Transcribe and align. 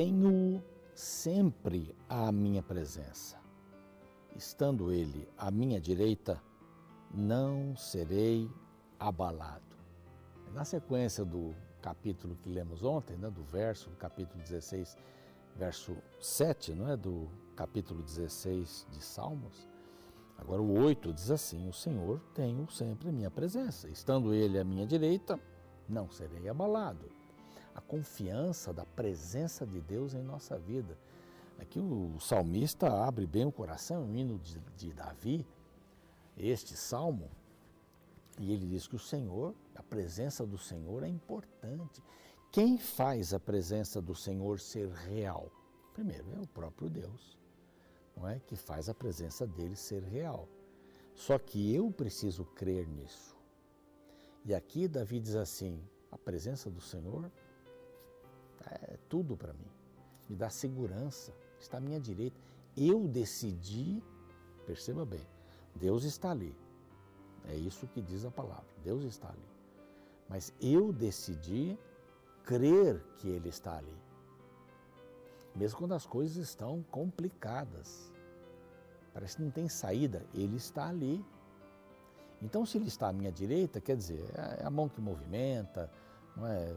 tenho 0.00 0.62
sempre 0.94 1.94
à 2.08 2.32
minha 2.32 2.62
presença. 2.62 3.36
Estando 4.34 4.90
ele 4.90 5.28
à 5.36 5.50
minha 5.50 5.78
direita, 5.78 6.42
não 7.12 7.76
serei 7.76 8.50
abalado. 8.98 9.76
Na 10.54 10.64
sequência 10.64 11.22
do 11.22 11.54
capítulo 11.82 12.34
que 12.36 12.48
lemos 12.48 12.82
ontem, 12.82 13.14
né, 13.18 13.28
do 13.28 13.42
verso, 13.42 13.90
do 13.90 13.96
capítulo 13.96 14.42
16, 14.42 14.96
verso 15.54 15.94
7, 16.18 16.72
não 16.72 16.88
é, 16.88 16.96
do 16.96 17.28
capítulo 17.54 18.02
16 18.02 18.86
de 18.90 19.04
Salmos, 19.04 19.68
agora 20.38 20.62
o 20.62 20.82
8 20.82 21.12
diz 21.12 21.30
assim: 21.30 21.68
O 21.68 21.74
Senhor 21.74 22.22
tenho 22.32 22.66
sempre 22.70 23.10
a 23.10 23.12
minha 23.12 23.30
presença, 23.30 23.86
estando 23.86 24.32
ele 24.32 24.58
à 24.58 24.64
minha 24.64 24.86
direita, 24.86 25.38
não 25.86 26.10
serei 26.10 26.48
abalado. 26.48 27.19
A 27.80 27.82
confiança 27.82 28.74
da 28.74 28.84
presença 28.84 29.66
de 29.66 29.80
Deus 29.80 30.12
em 30.12 30.22
nossa 30.22 30.58
vida. 30.58 30.98
Aqui 31.58 31.80
o 31.80 32.20
salmista 32.20 32.92
abre 33.06 33.26
bem 33.26 33.46
o 33.46 33.52
coração, 33.52 34.04
o 34.04 34.14
hino 34.14 34.38
de, 34.38 34.58
de 34.76 34.92
Davi, 34.92 35.46
este 36.36 36.76
salmo, 36.76 37.30
e 38.38 38.52
ele 38.52 38.66
diz 38.66 38.86
que 38.86 38.96
o 38.96 38.98
Senhor, 38.98 39.54
a 39.74 39.82
presença 39.82 40.46
do 40.46 40.58
Senhor 40.58 41.02
é 41.02 41.08
importante. 41.08 42.02
Quem 42.52 42.76
faz 42.76 43.32
a 43.32 43.40
presença 43.40 44.00
do 44.00 44.14
Senhor 44.14 44.60
ser 44.60 44.90
real? 44.90 45.50
Primeiro 45.94 46.30
é 46.36 46.38
o 46.38 46.46
próprio 46.48 46.90
Deus, 46.90 47.38
não 48.14 48.28
é? 48.28 48.40
Que 48.40 48.56
faz 48.56 48.90
a 48.90 48.94
presença 48.94 49.46
dele 49.46 49.76
ser 49.76 50.02
real. 50.02 50.46
Só 51.14 51.38
que 51.38 51.74
eu 51.74 51.90
preciso 51.90 52.44
crer 52.44 52.86
nisso. 52.86 53.34
E 54.44 54.54
aqui 54.54 54.86
Davi 54.86 55.18
diz 55.18 55.34
assim: 55.34 55.82
a 56.10 56.18
presença 56.18 56.70
do 56.70 56.80
Senhor 56.80 57.30
é 58.66 58.98
tudo 59.08 59.36
para 59.36 59.52
mim, 59.52 59.70
me 60.28 60.36
dá 60.36 60.50
segurança, 60.50 61.32
está 61.58 61.78
à 61.78 61.80
minha 61.80 62.00
direita. 62.00 62.40
Eu 62.76 63.06
decidi, 63.08 64.02
perceba 64.66 65.04
bem, 65.04 65.26
Deus 65.74 66.04
está 66.04 66.30
ali. 66.30 66.56
É 67.48 67.56
isso 67.56 67.86
que 67.88 68.00
diz 68.00 68.24
a 68.24 68.30
palavra. 68.30 68.66
Deus 68.84 69.04
está 69.04 69.28
ali. 69.28 69.48
Mas 70.28 70.52
eu 70.60 70.92
decidi 70.92 71.78
crer 72.44 73.02
que 73.16 73.28
Ele 73.28 73.48
está 73.48 73.76
ali. 73.76 73.96
Mesmo 75.54 75.78
quando 75.78 75.92
as 75.92 76.06
coisas 76.06 76.36
estão 76.36 76.82
complicadas. 76.90 78.12
Parece 79.12 79.36
que 79.36 79.42
não 79.42 79.50
tem 79.50 79.68
saída. 79.68 80.24
Ele 80.32 80.56
está 80.56 80.88
ali. 80.88 81.24
Então, 82.40 82.64
se 82.64 82.78
Ele 82.78 82.86
está 82.86 83.08
à 83.08 83.12
minha 83.12 83.32
direita, 83.32 83.80
quer 83.80 83.96
dizer, 83.96 84.24
é 84.58 84.64
a 84.64 84.70
mão 84.70 84.88
que 84.88 85.00
movimenta, 85.00 85.90
não 86.36 86.46
é? 86.46 86.74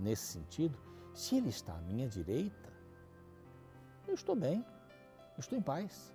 Nesse 0.00 0.32
sentido. 0.32 0.78
Se 1.14 1.36
Ele 1.36 1.48
está 1.48 1.74
à 1.74 1.80
minha 1.80 2.08
direita, 2.08 2.72
eu 4.06 4.14
estou 4.14 4.34
bem, 4.34 4.64
eu 5.36 5.40
estou 5.40 5.58
em 5.58 5.62
paz. 5.62 6.14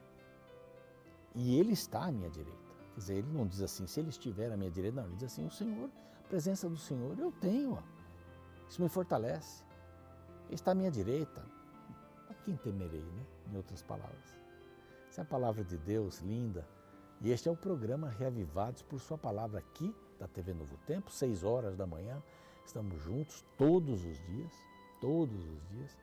E 1.35 1.59
Ele 1.59 1.73
está 1.73 2.05
à 2.05 2.11
minha 2.11 2.29
direita. 2.29 2.67
Quer 2.97 3.01
dizer, 3.01 3.13
ele 3.17 3.31
não 3.31 3.45
diz 3.45 3.61
assim, 3.61 3.85
se 3.85 3.99
ele 3.99 4.09
estiver 4.09 4.51
à 4.51 4.57
minha 4.57 4.71
direita, 4.71 4.99
não, 4.99 5.07
ele 5.07 5.17
diz 5.17 5.31
assim, 5.31 5.45
o 5.45 5.51
Senhor, 5.51 5.87
a 6.19 6.27
presença 6.27 6.67
do 6.67 6.77
Senhor, 6.77 7.17
eu 7.19 7.31
tenho. 7.31 7.77
Isso 8.67 8.81
me 8.81 8.89
fortalece. 8.89 9.63
Ele 10.47 10.55
está 10.55 10.71
à 10.71 10.73
minha 10.73 10.89
direita. 10.89 11.45
A 12.27 12.33
quem 12.33 12.57
temerei, 12.57 13.03
né? 13.03 13.25
Em 13.51 13.55
outras 13.55 13.83
palavras. 13.83 14.35
Essa 15.11 15.21
é 15.21 15.23
a 15.23 15.25
palavra 15.25 15.63
de 15.63 15.77
Deus, 15.77 16.21
linda. 16.21 16.67
E 17.21 17.29
este 17.29 17.47
é 17.47 17.51
o 17.51 17.55
programa 17.55 18.09
Reavivados 18.09 18.81
por 18.81 18.99
Sua 18.99 19.17
Palavra 19.17 19.59
aqui 19.59 19.93
da 20.19 20.27
TV 20.27 20.55
Novo 20.55 20.75
Tempo, 20.87 21.11
seis 21.11 21.43
horas 21.43 21.75
da 21.75 21.85
manhã. 21.85 22.21
Estamos 22.65 22.99
juntos 23.03 23.45
todos 23.57 24.05
os 24.05 24.17
dias, 24.25 24.53
todos 24.99 25.37
os 25.37 25.67
dias. 25.69 25.97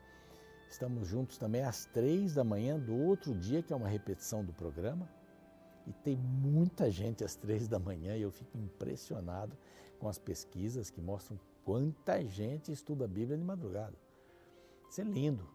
Estamos 0.68 1.06
juntos 1.06 1.38
também 1.38 1.62
às 1.62 1.84
três 1.86 2.34
da 2.34 2.42
manhã 2.42 2.78
do 2.78 2.94
outro 2.96 3.34
dia, 3.34 3.62
que 3.62 3.72
é 3.72 3.76
uma 3.76 3.88
repetição 3.88 4.44
do 4.44 4.52
programa. 4.52 5.08
E 5.86 5.92
tem 5.92 6.16
muita 6.16 6.90
gente 6.90 7.22
às 7.22 7.36
três 7.36 7.68
da 7.68 7.78
manhã 7.78 8.16
e 8.16 8.22
eu 8.22 8.30
fico 8.30 8.56
impressionado 8.56 9.56
com 9.98 10.08
as 10.08 10.18
pesquisas 10.18 10.90
que 10.90 11.00
mostram 11.00 11.38
quanta 11.64 12.24
gente 12.24 12.72
estuda 12.72 13.04
a 13.04 13.08
Bíblia 13.08 13.38
de 13.38 13.44
madrugada. 13.44 13.96
Isso 14.88 15.00
é 15.00 15.04
lindo. 15.04 15.46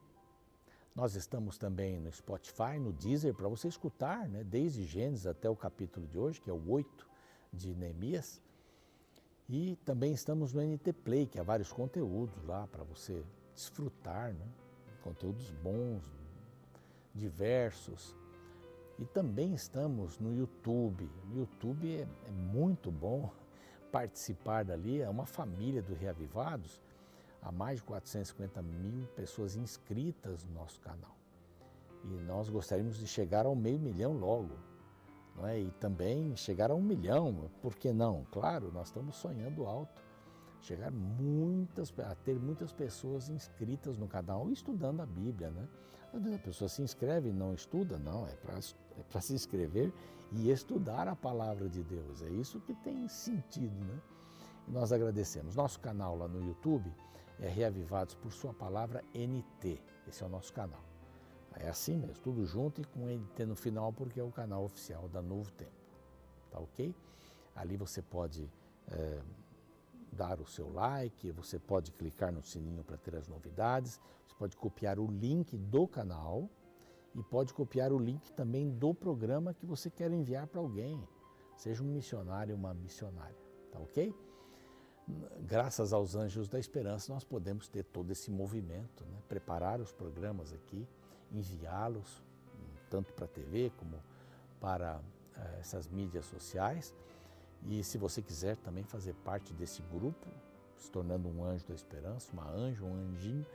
Nós 0.95 1.15
estamos 1.15 1.57
também 1.57 1.99
no 1.99 2.11
Spotify, 2.11 2.77
no 2.79 2.91
Deezer, 2.91 3.33
para 3.33 3.47
você 3.47 3.67
escutar, 3.67 4.27
né, 4.27 4.43
desde 4.43 4.83
Gênesis 4.83 5.27
até 5.27 5.49
o 5.49 5.55
capítulo 5.55 6.05
de 6.07 6.17
hoje, 6.17 6.41
que 6.41 6.49
é 6.49 6.53
o 6.53 6.69
8 6.69 7.07
de 7.53 7.73
Neemias. 7.73 8.41
E 9.49 9.75
também 9.77 10.13
estamos 10.13 10.53
no 10.53 10.61
NT 10.61 10.93
Play, 10.93 11.25
que 11.25 11.39
há 11.39 11.43
vários 11.43 11.73
conteúdos 11.73 12.43
lá 12.43 12.67
para 12.67 12.83
você 12.83 13.25
desfrutar, 13.55 14.31
né? 14.31 14.45
conteúdos 15.01 15.49
bons, 15.63 16.03
diversos. 17.15 18.15
E 18.99 19.05
também 19.05 19.55
estamos 19.55 20.19
no 20.19 20.35
YouTube. 20.35 21.09
No 21.25 21.39
YouTube 21.39 21.95
é, 21.95 22.07
é 22.27 22.31
muito 22.31 22.91
bom 22.91 23.31
participar 23.91 24.63
dali. 24.63 25.01
É 25.01 25.09
uma 25.09 25.25
família 25.25 25.81
do 25.81 25.95
Reavivados. 25.95 26.79
Há 27.41 27.51
mais 27.51 27.77
de 27.77 27.83
450 27.85 28.61
mil 28.61 29.07
pessoas 29.15 29.55
inscritas 29.55 30.45
no 30.45 30.53
nosso 30.53 30.79
canal. 30.81 31.15
E 32.03 32.07
nós 32.07 32.49
gostaríamos 32.49 32.97
de 32.97 33.07
chegar 33.07 33.47
ao 33.47 33.55
meio 33.55 33.79
milhão 33.79 34.13
logo. 34.13 34.68
É? 35.43 35.59
E 35.59 35.71
também 35.71 36.35
chegar 36.35 36.69
a 36.69 36.75
um 36.75 36.81
milhão, 36.81 37.49
por 37.61 37.75
que 37.75 37.93
não? 37.93 38.25
Claro, 38.31 38.71
nós 38.73 38.87
estamos 38.87 39.15
sonhando 39.15 39.65
alto 39.65 40.01
chegar 40.61 40.91
muitas, 40.91 41.93
a 41.99 42.15
ter 42.15 42.39
muitas 42.39 42.71
pessoas 42.71 43.29
inscritas 43.29 43.97
no 43.97 44.07
canal 44.07 44.49
estudando 44.51 45.01
a 45.01 45.05
Bíblia, 45.05 45.49
né? 45.49 45.67
Às 46.13 46.23
vezes 46.23 46.39
a 46.39 46.41
pessoa 46.41 46.69
se 46.69 46.81
inscreve 46.81 47.29
e 47.29 47.33
não 47.33 47.53
estuda, 47.53 47.97
não, 47.97 48.27
é 48.27 48.35
para 48.35 48.57
é 48.57 49.21
se 49.21 49.33
inscrever 49.33 49.93
e 50.31 50.49
estudar 50.49 51.07
a 51.07 51.15
palavra 51.15 51.69
de 51.69 51.83
Deus. 51.83 52.21
É 52.23 52.29
isso 52.29 52.59
que 52.61 52.73
tem 52.73 53.07
sentido, 53.07 53.85
né? 53.85 54.01
E 54.67 54.71
nós 54.71 54.91
agradecemos. 54.91 55.55
Nosso 55.55 55.79
canal 55.79 56.17
lá 56.17 56.27
no 56.27 56.43
YouTube 56.43 56.91
é 57.39 57.47
Reavivados 57.47 58.15
por 58.15 58.31
Sua 58.31 58.53
Palavra 58.53 59.03
NT. 59.13 59.81
Esse 60.07 60.23
é 60.23 60.25
o 60.25 60.29
nosso 60.29 60.51
canal. 60.51 60.88
É 61.55 61.69
assim 61.69 61.97
mesmo, 61.97 62.15
tudo 62.23 62.45
junto 62.45 62.81
e 62.81 62.85
com 62.85 63.07
NT 63.07 63.45
no 63.45 63.55
final, 63.55 63.91
porque 63.91 64.19
é 64.19 64.23
o 64.23 64.31
canal 64.31 64.63
oficial 64.63 65.09
da 65.09 65.21
Novo 65.21 65.51
Tempo. 65.51 65.71
Tá 66.51 66.59
ok? 66.59 66.95
Ali 67.55 67.75
você 67.75 68.01
pode 68.01 68.49
é, 68.87 69.21
dar 70.11 70.39
o 70.39 70.45
seu 70.45 70.71
like, 70.71 71.31
você 71.31 71.59
pode 71.59 71.91
clicar 71.91 72.31
no 72.31 72.41
sininho 72.41 72.83
para 72.83 72.97
ter 72.97 73.15
as 73.15 73.27
novidades, 73.27 73.99
você 74.27 74.35
pode 74.35 74.55
copiar 74.55 74.99
o 74.99 75.07
link 75.07 75.57
do 75.57 75.87
canal 75.87 76.49
e 77.15 77.23
pode 77.23 77.53
copiar 77.53 77.91
o 77.91 77.97
link 77.97 78.31
também 78.33 78.69
do 78.69 78.93
programa 78.93 79.53
que 79.53 79.65
você 79.65 79.89
quer 79.89 80.11
enviar 80.11 80.47
para 80.47 80.61
alguém, 80.61 81.01
seja 81.57 81.83
um 81.83 81.87
missionário 81.87 82.53
ou 82.53 82.59
uma 82.59 82.73
missionária, 82.73 83.37
tá 83.71 83.79
ok? 83.79 84.15
Graças 85.41 85.91
aos 85.91 86.15
Anjos 86.15 86.47
da 86.47 86.59
Esperança, 86.59 87.11
nós 87.11 87.23
podemos 87.23 87.67
ter 87.67 87.83
todo 87.83 88.11
esse 88.11 88.29
movimento, 88.29 89.03
né? 89.05 89.17
preparar 89.27 89.81
os 89.81 89.91
programas 89.91 90.53
aqui, 90.53 90.87
enviá-los, 91.31 92.23
tanto 92.89 93.13
para 93.13 93.25
a 93.25 93.27
TV 93.27 93.71
como 93.77 94.01
para 94.59 95.01
eh, 95.35 95.57
essas 95.59 95.87
mídias 95.87 96.25
sociais. 96.25 96.93
E 97.67 97.83
se 97.83 97.97
você 97.97 98.21
quiser 98.21 98.57
também 98.57 98.83
fazer 98.83 99.13
parte 99.15 99.53
desse 99.53 99.81
grupo, 99.83 100.27
se 100.77 100.89
tornando 100.89 101.27
um 101.27 101.43
anjo 101.43 101.67
da 101.67 101.75
esperança, 101.75 102.31
uma 102.31 102.49
anjo, 102.49 102.85
um 102.85 102.93
anjinho, 102.93 103.45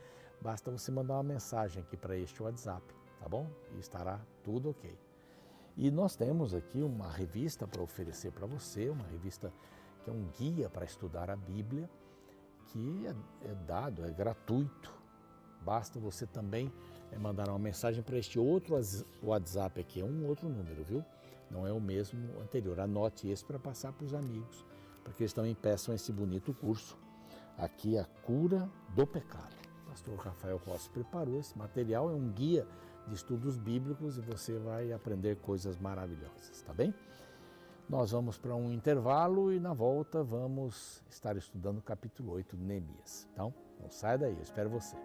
basta 0.41 0.69
você 0.71 0.91
mandar 0.91 1.15
uma 1.15 1.23
mensagem 1.23 1.81
aqui 1.81 1.97
para 1.97 2.15
este 2.15 2.41
WhatsApp 2.41 2.93
tá 3.25 3.29
bom? 3.29 3.49
E 3.75 3.79
estará 3.79 4.19
tudo 4.43 4.69
ok. 4.69 4.95
E 5.75 5.89
nós 5.89 6.15
temos 6.15 6.53
aqui 6.53 6.81
uma 6.81 7.11
revista 7.11 7.67
para 7.67 7.81
oferecer 7.81 8.31
para 8.31 8.45
você, 8.45 8.87
uma 8.87 9.05
revista 9.07 9.51
que 10.03 10.11
é 10.11 10.13
um 10.13 10.27
guia 10.37 10.69
para 10.69 10.85
estudar 10.85 11.31
a 11.31 11.35
Bíblia, 11.35 11.89
que 12.67 13.07
é, 13.07 13.49
é 13.49 13.55
dado, 13.65 14.05
é 14.05 14.11
gratuito. 14.11 14.93
Basta 15.61 15.99
você 15.99 16.27
também 16.27 16.71
é, 17.15 17.19
mandar 17.19 17.49
uma 17.49 17.59
mensagem 17.59 18.03
para 18.03 18.17
este 18.17 18.37
outro 18.37 18.75
WhatsApp 19.23 19.79
aqui, 19.79 20.01
é 20.01 20.03
um 20.03 20.27
outro 20.27 20.49
número, 20.49 20.83
viu? 20.83 21.03
Não 21.49 21.65
é 21.65 21.71
o 21.71 21.79
mesmo 21.79 22.19
anterior. 22.41 22.79
Anote 22.79 23.29
esse 23.29 23.43
para 23.43 23.57
passar 23.57 23.93
para 23.93 24.05
os 24.05 24.13
amigos, 24.13 24.65
para 25.03 25.13
que 25.13 25.23
eles 25.23 25.33
também 25.33 25.55
peçam 25.55 25.93
esse 25.93 26.11
bonito 26.11 26.53
curso. 26.53 26.97
Aqui, 27.57 27.97
a 27.97 28.05
cura 28.23 28.69
do 28.93 29.07
pecado. 29.07 29.55
O 29.85 29.89
pastor 29.89 30.17
Rafael 30.17 30.57
Rossi 30.65 30.89
preparou 30.89 31.39
esse 31.39 31.57
material, 31.57 32.09
é 32.09 32.13
um 32.13 32.29
guia 32.29 32.67
de 33.07 33.15
estudos 33.15 33.57
bíblicos 33.57 34.17
e 34.17 34.21
você 34.21 34.57
vai 34.57 34.91
aprender 34.91 35.37
coisas 35.37 35.77
maravilhosas, 35.77 36.61
tá 36.63 36.73
bem? 36.73 36.93
Nós 37.87 38.11
vamos 38.11 38.37
para 38.37 38.55
um 38.55 38.71
intervalo 38.71 39.53
e 39.53 39.59
na 39.59 39.73
volta 39.73 40.23
vamos 40.23 41.03
estar 41.07 41.37
estudando 41.37 41.77
o 41.77 41.83
capítulo 41.83 42.33
8 42.33 42.57
de 42.57 42.63
Neemias. 42.63 43.27
Então, 43.31 43.53
não 43.79 43.91
sai 43.91 44.17
daí, 44.17 44.33
eu 44.33 44.41
espero 44.41 44.69
você. 44.69 44.97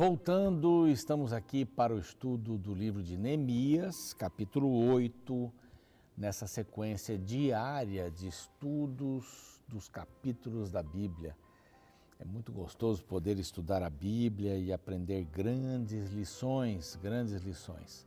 Voltando, 0.00 0.88
estamos 0.88 1.30
aqui 1.30 1.62
para 1.62 1.94
o 1.94 1.98
estudo 1.98 2.56
do 2.56 2.72
livro 2.72 3.02
de 3.02 3.18
Neemias, 3.18 4.14
capítulo 4.14 4.90
8, 4.94 5.52
nessa 6.16 6.46
sequência 6.46 7.18
diária 7.18 8.10
de 8.10 8.26
estudos 8.26 9.60
dos 9.68 9.90
capítulos 9.90 10.70
da 10.70 10.82
Bíblia. 10.82 11.36
É 12.18 12.24
muito 12.24 12.50
gostoso 12.50 13.04
poder 13.04 13.38
estudar 13.38 13.82
a 13.82 13.90
Bíblia 13.90 14.56
e 14.56 14.72
aprender 14.72 15.22
grandes 15.24 16.08
lições, 16.12 16.96
grandes 16.96 17.42
lições. 17.42 18.06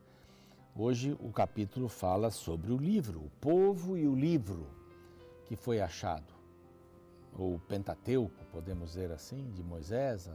Hoje 0.75 1.16
o 1.19 1.31
capítulo 1.31 1.88
fala 1.88 2.31
sobre 2.31 2.72
o 2.72 2.78
livro, 2.78 3.19
o 3.19 3.30
povo 3.40 3.95
e 3.95 4.07
o 4.07 4.16
livro 4.16 4.66
que 5.45 5.56
foi 5.56 5.80
achado, 5.80 6.34
ou 7.38 7.60
Pentateuco, 7.60 8.44
podemos 8.51 8.94
dizer 8.94 9.12
assim, 9.12 9.51
de 9.51 9.62
Moisés, 9.62 10.28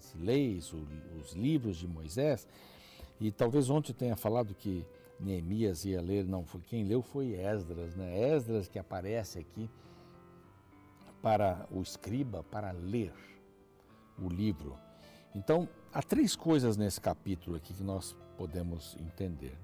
as 0.00 0.14
leis, 0.14 0.72
os 1.20 1.32
livros 1.32 1.76
de 1.76 1.86
Moisés. 1.86 2.48
E 3.20 3.30
talvez 3.30 3.68
ontem 3.68 3.92
tenha 3.92 4.16
falado 4.16 4.54
que 4.54 4.86
Neemias 5.18 5.84
ia 5.84 6.00
ler, 6.00 6.24
não, 6.24 6.44
foi 6.44 6.62
quem 6.62 6.84
leu 6.84 7.02
foi 7.02 7.34
Esdras, 7.34 7.94
né? 7.94 8.34
Esdras 8.34 8.66
que 8.66 8.78
aparece 8.78 9.38
aqui 9.38 9.68
para 11.20 11.66
o 11.70 11.82
escriba 11.82 12.42
para 12.42 12.70
ler 12.70 13.12
o 14.18 14.28
livro. 14.28 14.74
Então, 15.34 15.68
há 15.92 16.02
três 16.02 16.34
coisas 16.34 16.78
nesse 16.78 17.00
capítulo 17.00 17.56
aqui 17.56 17.74
que 17.74 17.82
nós 17.82 18.16
podemos 18.38 18.96
entender. 18.98 19.56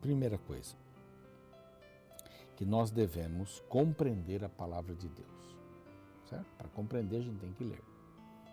Primeira 0.00 0.36
coisa, 0.36 0.74
que 2.56 2.64
nós 2.64 2.90
devemos 2.90 3.62
compreender 3.68 4.44
a 4.44 4.48
palavra 4.48 4.94
de 4.94 5.08
Deus. 5.08 5.56
Certo? 6.28 6.46
Para 6.58 6.68
compreender, 6.70 7.18
a 7.18 7.20
gente 7.20 7.38
tem 7.38 7.52
que 7.52 7.62
ler. 7.62 7.95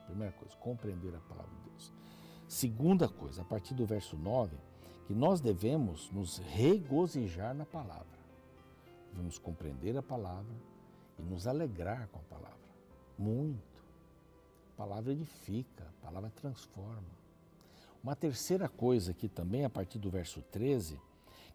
Primeira 0.06 0.34
coisa, 0.34 0.56
compreender 0.58 1.16
a 1.16 1.20
palavra 1.20 1.52
de 1.52 1.70
Deus. 1.70 1.94
Segunda 2.48 3.08
coisa, 3.08 3.42
a 3.42 3.46
partir 3.46 3.74
do 3.74 3.86
verso 3.86 4.18
9, 4.18 4.56
que 5.06 5.14
nós 5.14 5.42
devemos 5.42 6.10
nos 6.12 6.38
regozijar 6.38 7.54
na 7.54 7.66
palavra. 7.66 8.20
Devemos 9.12 9.38
compreender 9.38 9.98
a 9.98 10.04
palavra 10.04 10.56
e 11.20 11.24
nos 11.24 11.48
alegrar 11.48 12.08
com 12.10 12.20
a 12.20 12.24
palavra. 12.24 12.58
Muito. 13.18 13.84
A 14.74 14.78
palavra 14.78 15.12
edifica, 15.12 15.84
a 15.84 16.06
palavra 16.06 16.30
transforma. 16.32 17.24
Uma 18.04 18.16
terceira 18.16 18.68
coisa 18.68 19.12
aqui 19.12 19.30
também, 19.30 19.64
a 19.64 19.70
partir 19.70 19.98
do 19.98 20.10
verso 20.10 20.42
13, 20.52 21.00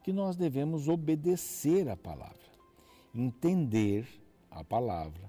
que 0.03 0.13
nós 0.13 0.37
devemos 0.37 0.89
obedecer 0.89 1.89
a 1.89 1.97
palavra, 1.97 2.49
entender 3.15 4.07
a 4.51 4.65
palavra, 4.65 5.29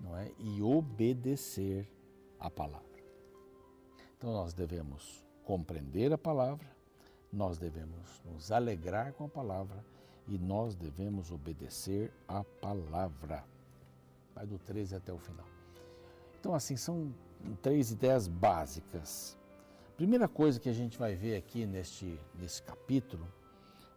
não 0.00 0.16
é? 0.16 0.30
E 0.38 0.62
obedecer 0.62 1.90
a 2.40 2.50
palavra. 2.50 2.88
Então 4.16 4.32
nós 4.32 4.52
devemos 4.52 5.24
compreender 5.44 6.12
a 6.12 6.18
palavra, 6.18 6.68
nós 7.32 7.58
devemos 7.58 8.22
nos 8.24 8.50
alegrar 8.50 9.12
com 9.12 9.24
a 9.24 9.28
palavra 9.28 9.84
e 10.26 10.38
nós 10.38 10.74
devemos 10.74 11.30
obedecer 11.30 12.12
a 12.26 12.42
palavra. 12.42 13.44
Vai 14.34 14.46
do 14.46 14.58
13 14.58 14.96
até 14.96 15.12
o 15.12 15.18
final. 15.18 15.46
Então, 16.38 16.54
assim, 16.54 16.76
são 16.76 17.12
três 17.60 17.90
ideias 17.90 18.26
básicas. 18.26 19.36
Primeira 19.96 20.26
coisa 20.26 20.58
que 20.58 20.68
a 20.68 20.72
gente 20.72 20.98
vai 20.98 21.14
ver 21.14 21.36
aqui 21.36 21.66
neste, 21.66 22.18
nesse 22.38 22.62
capítulo 22.62 23.26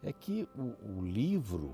é 0.03 0.11
que 0.11 0.47
o, 0.55 0.97
o 0.97 1.01
livro, 1.01 1.73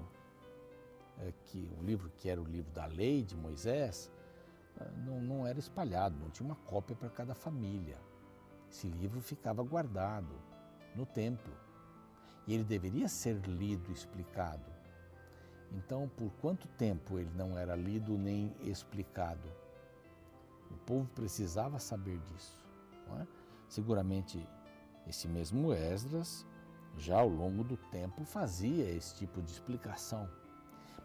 é 1.19 1.33
que 1.45 1.67
o 1.79 1.83
livro 1.83 2.11
que 2.17 2.29
era 2.29 2.39
o 2.39 2.45
livro 2.45 2.71
da 2.71 2.85
lei 2.85 3.23
de 3.23 3.35
Moisés, 3.35 4.11
não, 5.05 5.21
não 5.21 5.47
era 5.47 5.59
espalhado, 5.59 6.17
não 6.19 6.29
tinha 6.29 6.47
uma 6.47 6.55
cópia 6.55 6.95
para 6.95 7.09
cada 7.09 7.35
família. 7.35 7.97
Esse 8.71 8.87
livro 8.87 9.21
ficava 9.21 9.63
guardado 9.63 10.35
no 10.95 11.05
templo 11.05 11.53
e 12.47 12.53
ele 12.53 12.63
deveria 12.63 13.07
ser 13.07 13.39
lido, 13.45 13.91
explicado. 13.91 14.65
Então, 15.71 16.09
por 16.17 16.31
quanto 16.41 16.67
tempo 16.69 17.19
ele 17.19 17.31
não 17.35 17.57
era 17.57 17.75
lido 17.75 18.17
nem 18.17 18.55
explicado? 18.61 19.47
O 20.71 20.77
povo 20.85 21.07
precisava 21.13 21.79
saber 21.79 22.19
disso. 22.19 22.59
É? 23.19 23.27
Seguramente 23.67 24.47
esse 25.07 25.27
mesmo 25.27 25.73
Esdras 25.73 26.45
já 26.97 27.17
ao 27.17 27.29
longo 27.29 27.63
do 27.63 27.77
tempo 27.77 28.23
fazia 28.23 28.89
esse 28.91 29.15
tipo 29.15 29.41
de 29.41 29.51
explicação. 29.51 30.29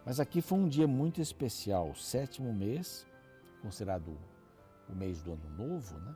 Mas 0.05 0.19
aqui 0.19 0.41
foi 0.41 0.59
um 0.59 0.67
dia 0.67 0.87
muito 0.87 1.19
especial, 1.19 1.89
o 1.89 1.95
sétimo 1.95 2.53
mês, 2.53 3.07
considerado 3.65 4.15
o 4.87 4.95
mês 4.95 5.23
do 5.23 5.33
Ano 5.33 5.49
Novo, 5.49 5.97
né? 5.99 6.15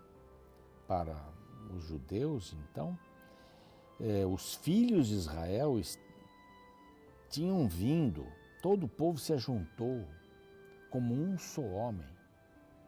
para 0.88 1.16
os 1.76 1.84
judeus, 1.84 2.54
então, 2.54 2.98
é, 4.00 4.24
os 4.26 4.54
filhos 4.56 5.08
de 5.08 5.16
Israel 5.16 5.80
tinham 7.28 7.68
vindo, 7.68 8.26
todo 8.62 8.86
o 8.86 8.88
povo 8.88 9.18
se 9.18 9.34
ajuntou 9.34 10.08
como 10.92 11.14
um 11.14 11.40
só 11.40 11.62
homem, 11.62 12.08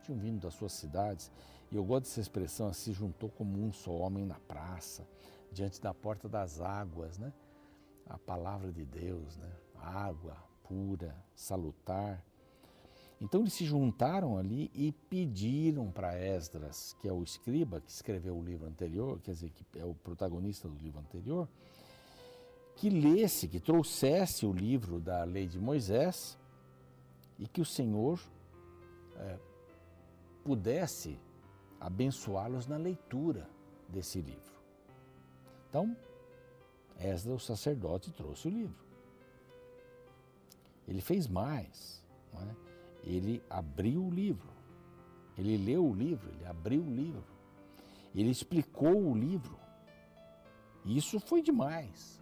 tinham 0.03 0.19
vindo 0.19 0.41
das 0.41 0.53
suas 0.53 0.73
cidades, 0.73 1.31
e 1.71 1.75
eu 1.75 1.83
gosto 1.83 2.03
dessa 2.03 2.21
expressão, 2.21 2.71
se 2.71 2.93
juntou 2.93 3.29
como 3.29 3.59
um 3.59 3.73
só 3.73 3.91
homem 3.91 4.25
na 4.25 4.39
praça, 4.39 5.07
diante 5.51 5.81
da 5.81 5.93
porta 5.93 6.29
das 6.29 6.61
águas, 6.61 7.17
né? 7.17 7.33
A 8.07 8.17
palavra 8.17 8.71
de 8.71 8.85
Deus, 8.85 9.37
né? 9.37 9.51
Água 9.75 10.37
pura, 10.63 11.15
salutar. 11.33 12.23
Então 13.21 13.41
eles 13.41 13.53
se 13.53 13.63
juntaram 13.65 14.35
ali 14.35 14.71
e 14.73 14.91
pediram 14.91 15.91
para 15.91 16.17
Esdras, 16.17 16.95
que 16.99 17.07
é 17.07 17.13
o 17.13 17.21
escriba 17.21 17.79
que 17.79 17.91
escreveu 17.91 18.35
o 18.35 18.43
livro 18.43 18.67
anterior, 18.67 19.19
quer 19.21 19.33
dizer, 19.33 19.51
que 19.51 19.63
é 19.79 19.85
o 19.85 19.93
protagonista 19.93 20.67
do 20.67 20.75
livro 20.75 20.99
anterior, 20.99 21.47
que 22.75 22.89
lesse, 22.89 23.47
que 23.47 23.59
trouxesse 23.59 24.43
o 24.43 24.51
livro 24.51 24.99
da 24.99 25.23
lei 25.23 25.45
de 25.45 25.59
Moisés 25.59 26.35
e 27.37 27.47
que 27.47 27.61
o 27.61 27.65
Senhor 27.65 28.19
é, 29.17 29.37
pudesse 30.43 31.19
abençoá-los 31.79 32.65
na 32.65 32.77
leitura 32.77 33.47
desse 33.87 34.19
livro. 34.19 34.51
Então, 35.69 35.95
Esdras, 36.97 37.43
o 37.43 37.45
sacerdote, 37.45 38.11
trouxe 38.11 38.47
o 38.47 38.51
livro. 38.51 38.83
Ele 40.87 41.01
fez 41.01 41.27
mais. 41.27 42.03
É? 42.33 42.70
Ele 43.03 43.41
abriu 43.49 44.03
o 44.05 44.11
livro. 44.11 44.49
Ele 45.37 45.57
leu 45.57 45.85
o 45.85 45.93
livro, 45.93 46.29
ele 46.29 46.45
abriu 46.45 46.81
o 46.81 46.89
livro. 46.89 47.23
Ele 48.13 48.29
explicou 48.29 49.09
o 49.09 49.15
livro. 49.15 49.57
Isso 50.85 51.19
foi 51.19 51.41
demais. 51.41 52.19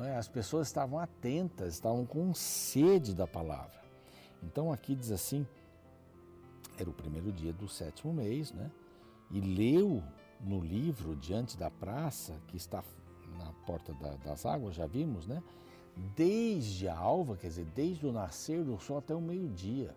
É? 0.00 0.16
As 0.16 0.28
pessoas 0.28 0.66
estavam 0.66 0.98
atentas, 0.98 1.74
estavam 1.74 2.04
com 2.04 2.34
sede 2.34 3.14
da 3.14 3.26
palavra. 3.26 3.80
Então 4.42 4.72
aqui 4.72 4.94
diz 4.94 5.10
assim, 5.10 5.46
era 6.78 6.88
o 6.88 6.92
primeiro 6.92 7.32
dia 7.32 7.52
do 7.52 7.68
sétimo 7.68 8.12
mês, 8.12 8.52
né? 8.52 8.70
E 9.30 9.40
leu 9.40 10.02
no 10.40 10.60
livro 10.60 11.16
Diante 11.16 11.56
da 11.56 11.70
Praça, 11.70 12.38
que 12.46 12.56
está 12.56 12.84
na 13.38 13.52
porta 13.66 13.92
da, 13.94 14.16
das 14.16 14.44
águas, 14.44 14.74
já 14.74 14.86
vimos, 14.86 15.26
né? 15.26 15.42
Desde 16.14 16.88
a 16.88 16.96
alva, 16.96 17.36
quer 17.36 17.48
dizer, 17.48 17.64
desde 17.74 18.06
o 18.06 18.12
nascer 18.12 18.62
do 18.62 18.78
sol 18.78 18.98
até 18.98 19.14
o 19.14 19.20
meio-dia. 19.20 19.96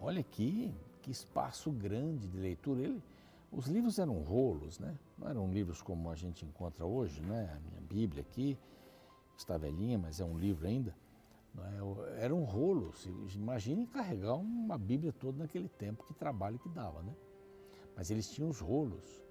Olha 0.00 0.20
aqui, 0.20 0.74
que 1.02 1.10
espaço 1.10 1.70
grande 1.70 2.26
de 2.26 2.38
leitura. 2.38 2.80
Ele, 2.80 3.02
os 3.52 3.66
livros 3.66 3.98
eram 3.98 4.18
rolos, 4.22 4.78
né? 4.78 4.98
Não 5.18 5.28
eram 5.28 5.52
livros 5.52 5.82
como 5.82 6.10
a 6.10 6.14
gente 6.14 6.46
encontra 6.46 6.86
hoje, 6.86 7.20
né? 7.20 7.52
A 7.54 7.60
minha 7.68 7.80
Bíblia 7.82 8.22
aqui 8.22 8.56
está 9.36 9.58
velhinha, 9.58 9.98
mas 9.98 10.20
é 10.20 10.24
um 10.24 10.38
livro 10.38 10.66
ainda. 10.66 10.94
É? 11.58 12.24
Eram 12.24 12.42
rolos. 12.44 13.06
Imagine 13.34 13.86
carregar 13.86 14.36
uma 14.36 14.78
Bíblia 14.78 15.12
toda 15.12 15.38
naquele 15.38 15.68
tempo, 15.68 16.04
que 16.04 16.14
trabalho 16.14 16.58
que 16.58 16.68
dava, 16.68 17.02
né? 17.02 17.14
Mas 17.94 18.10
eles 18.10 18.30
tinham 18.30 18.48
os 18.48 18.60
rolos 18.60 19.22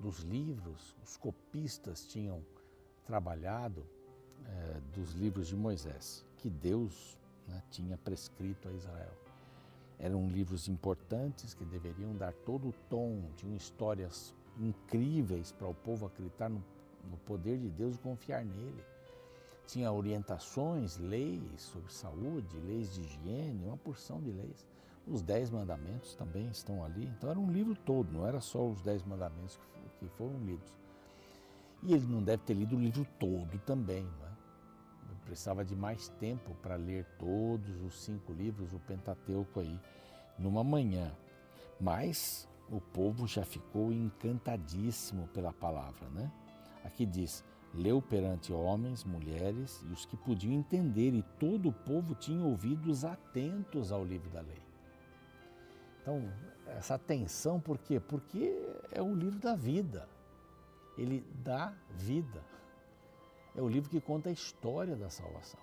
dos 0.00 0.20
livros, 0.20 0.96
os 1.04 1.16
copistas 1.16 2.06
tinham 2.06 2.44
trabalhado 3.04 3.86
é, 4.44 4.80
dos 4.94 5.12
livros 5.12 5.48
de 5.48 5.56
Moisés, 5.56 6.24
que 6.38 6.50
Deus 6.50 7.18
né, 7.46 7.62
tinha 7.70 7.96
prescrito 7.96 8.68
a 8.68 8.72
Israel. 8.72 9.12
Eram 9.98 10.28
livros 10.28 10.68
importantes 10.68 11.54
que 11.54 11.64
deveriam 11.64 12.14
dar 12.14 12.32
todo 12.32 12.68
o 12.68 12.74
tom, 12.90 13.22
tinham 13.36 13.56
histórias 13.56 14.34
incríveis 14.58 15.52
para 15.52 15.68
o 15.68 15.74
povo 15.74 16.06
acreditar 16.06 16.48
no, 16.48 16.62
no 17.10 17.16
poder 17.18 17.58
de 17.58 17.68
Deus 17.68 17.96
e 17.96 17.98
confiar 17.98 18.44
nele. 18.44 18.84
Tinha 19.66 19.90
orientações, 19.90 20.96
leis 20.98 21.62
sobre 21.62 21.92
saúde, 21.92 22.56
leis 22.66 22.94
de 22.94 23.00
higiene, 23.00 23.64
uma 23.64 23.76
porção 23.76 24.20
de 24.20 24.30
leis. 24.30 24.66
Os 25.06 25.22
Dez 25.22 25.50
Mandamentos 25.50 26.14
também 26.14 26.48
estão 26.48 26.84
ali. 26.84 27.04
Então 27.04 27.30
era 27.30 27.38
um 27.38 27.50
livro 27.50 27.74
todo, 27.74 28.12
não 28.12 28.26
era 28.26 28.40
só 28.40 28.64
os 28.66 28.80
Dez 28.80 29.04
Mandamentos 29.04 29.58
que 29.98 30.08
foram 30.08 30.38
lidos. 30.44 30.76
E 31.82 31.94
ele 31.94 32.06
não 32.06 32.22
deve 32.22 32.42
ter 32.44 32.54
lido 32.54 32.76
o 32.76 32.78
livro 32.78 33.06
todo 33.18 33.58
também, 33.60 34.02
não 34.02 34.25
é? 34.25 34.25
Precisava 35.26 35.64
de 35.64 35.74
mais 35.74 36.08
tempo 36.20 36.54
para 36.62 36.76
ler 36.76 37.04
todos 37.18 37.82
os 37.82 38.00
cinco 38.00 38.32
livros, 38.32 38.72
o 38.72 38.78
Pentateuco 38.78 39.60
aí, 39.60 39.78
numa 40.38 40.62
manhã. 40.62 41.12
Mas 41.80 42.48
o 42.70 42.80
povo 42.80 43.26
já 43.26 43.44
ficou 43.44 43.92
encantadíssimo 43.92 45.28
pela 45.28 45.52
palavra, 45.52 46.08
né? 46.10 46.30
Aqui 46.84 47.04
diz: 47.04 47.44
leu 47.74 48.00
perante 48.00 48.52
homens, 48.52 49.04
mulheres 49.04 49.82
e 49.88 49.92
os 49.92 50.06
que 50.06 50.16
podiam 50.16 50.52
entender, 50.52 51.12
e 51.12 51.22
todo 51.38 51.68
o 51.68 51.72
povo 51.72 52.14
tinha 52.14 52.44
ouvidos 52.44 53.04
atentos 53.04 53.92
ao 53.92 54.04
livro 54.04 54.30
da 54.30 54.40
lei. 54.40 54.62
Então, 56.00 56.22
essa 56.68 56.94
atenção, 56.94 57.60
por 57.60 57.78
quê? 57.78 57.98
Porque 57.98 58.54
é 58.92 59.02
o 59.02 59.14
livro 59.14 59.40
da 59.40 59.56
vida. 59.56 60.08
Ele 60.96 61.24
dá 61.42 61.74
vida. 61.90 62.42
É 63.56 63.62
o 63.62 63.68
livro 63.68 63.88
que 63.88 64.02
conta 64.02 64.28
a 64.28 64.32
história 64.32 64.94
da 64.94 65.08
salvação. 65.08 65.58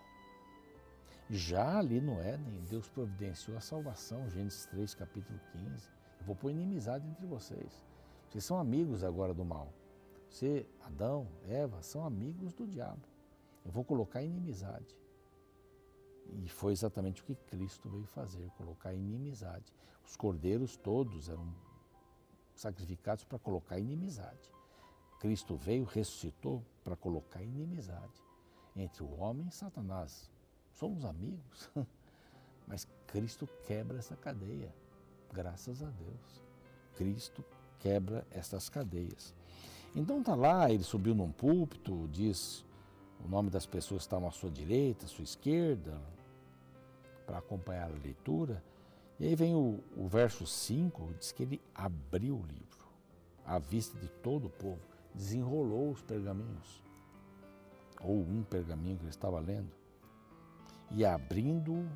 Já 1.30 1.78
ali 1.78 2.02
no 2.02 2.20
Éden, 2.20 2.66
Deus 2.68 2.90
providenciou 2.90 3.56
a 3.56 3.62
salvação, 3.62 4.28
Gênesis 4.32 4.66
3, 4.66 4.96
capítulo 4.96 5.40
15. 5.52 5.90
Eu 6.20 6.26
vou 6.26 6.36
pôr 6.36 6.50
inimizade 6.50 7.08
entre 7.08 7.28
vocês. 7.28 7.86
Vocês 8.28 8.44
são 8.44 8.58
amigos 8.58 9.04
agora 9.04 9.32
do 9.32 9.46
mal. 9.46 9.72
Você, 10.28 10.68
Adão, 10.82 11.28
Eva, 11.48 11.84
são 11.84 12.04
amigos 12.04 12.52
do 12.52 12.66
diabo. 12.66 13.08
Eu 13.64 13.72
vou 13.72 13.84
colocar 13.84 14.24
inimizade. 14.24 14.98
E 16.32 16.50
foi 16.50 16.74
exatamente 16.74 17.22
o 17.22 17.26
que 17.26 17.36
Cristo 17.36 17.88
veio 17.90 18.08
fazer, 18.08 18.50
colocar 18.58 18.92
inimizade. 18.92 19.72
Os 20.04 20.16
cordeiros 20.16 20.76
todos 20.76 21.30
eram 21.30 21.54
sacrificados 22.56 23.24
para 23.24 23.38
colocar 23.38 23.78
inimizade. 23.78 24.52
Cristo 25.20 25.56
veio, 25.56 25.84
ressuscitou 25.84 26.66
para 26.84 26.96
colocar 26.96 27.42
inimizade 27.42 28.22
entre 28.76 29.04
o 29.04 29.20
homem 29.20 29.48
e 29.48 29.52
Satanás. 29.52 30.30
Somos 30.72 31.06
amigos, 31.06 31.70
mas 32.68 32.88
Cristo 33.08 33.48
quebra 33.66 33.98
essa 33.98 34.16
cadeia, 34.16 34.74
graças 35.32 35.82
a 35.82 35.90
Deus. 35.90 36.44
Cristo 36.96 37.44
quebra 37.80 38.26
essas 38.32 38.70
cadeias. 38.70 39.34
Então 39.96 40.20
está 40.20 40.36
lá, 40.36 40.72
ele 40.72 40.84
subiu 40.84 41.14
num 41.14 41.32
púlpito, 41.32 42.08
diz 42.12 42.66
o 43.24 43.28
nome 43.28 43.50
das 43.50 43.66
pessoas 43.66 44.02
que 44.02 44.08
estavam 44.08 44.28
à 44.28 44.32
sua 44.32 44.50
direita, 44.50 45.06
à 45.06 45.08
sua 45.08 45.24
esquerda, 45.24 46.02
para 47.26 47.38
acompanhar 47.38 47.92
a 47.92 47.96
leitura. 47.96 48.64
E 49.20 49.28
aí 49.28 49.36
vem 49.36 49.56
o, 49.56 49.80
o 49.96 50.08
verso 50.08 50.46
5, 50.46 51.14
diz 51.20 51.32
que 51.32 51.44
ele 51.44 51.62
abriu 51.74 52.36
o 52.36 52.46
livro 52.46 52.84
à 53.46 53.60
vista 53.60 53.98
de 54.00 54.08
todo 54.08 54.48
o 54.48 54.50
povo, 54.50 54.82
desenrolou 55.14 55.92
os 55.92 56.02
pergaminhos, 56.02 56.84
ou 58.02 58.22
um 58.22 58.44
pergaminho 58.44 58.98
que 58.98 59.04
ele 59.04 59.10
estava 59.10 59.40
lendo, 59.40 59.72
e 60.92 61.06
abrindo, 61.06 61.90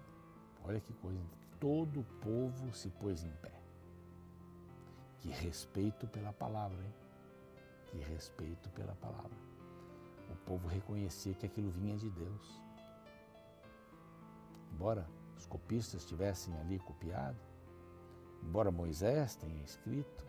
olha 0.63 0.79
que 0.79 0.93
coisa, 0.93 1.19
todo 1.59 2.00
o 2.00 2.03
povo 2.21 2.74
se 2.74 2.89
pôs 2.89 3.24
em 3.24 3.31
pé. 3.41 3.53
Que 5.19 5.29
respeito 5.29 6.07
pela 6.07 6.31
palavra, 6.31 6.81
hein? 6.83 6.93
Que 7.88 7.97
respeito 7.97 8.69
pela 8.69 8.95
palavra. 8.95 9.38
O 10.29 10.36
povo 10.45 10.67
reconhecia 10.67 11.33
que 11.33 11.45
aquilo 11.45 11.71
vinha 11.71 11.97
de 11.97 12.09
Deus. 12.09 12.62
Embora 14.71 15.07
os 15.36 15.45
copistas 15.45 16.05
tivessem 16.05 16.55
ali 16.59 16.79
copiado, 16.79 17.38
embora 18.43 18.71
Moisés 18.71 19.36
tenha 19.36 19.63
escrito, 19.63 20.25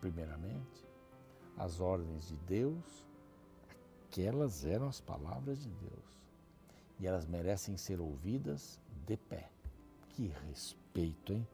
primeiramente, 0.00 0.86
as 1.56 1.80
ordens 1.80 2.28
de 2.28 2.36
Deus, 2.36 3.06
aquelas 4.06 4.64
eram 4.64 4.88
as 4.88 5.00
palavras 5.00 5.62
de 5.62 5.70
Deus. 5.70 6.22
E 7.00 7.06
elas 7.06 7.26
merecem 7.26 7.76
ser 7.76 8.00
ouvidas 8.00 8.80
de 9.06 9.16
pé. 9.16 9.50
Que 10.10 10.32
respeito, 10.46 11.32
hein? 11.32 11.46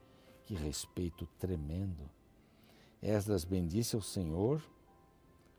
Que 0.44 0.54
respeito 0.54 1.26
tremendo. 1.38 2.08
Esdras 3.00 3.44
bendisse 3.44 3.94
ao 3.94 4.02
Senhor, 4.02 4.62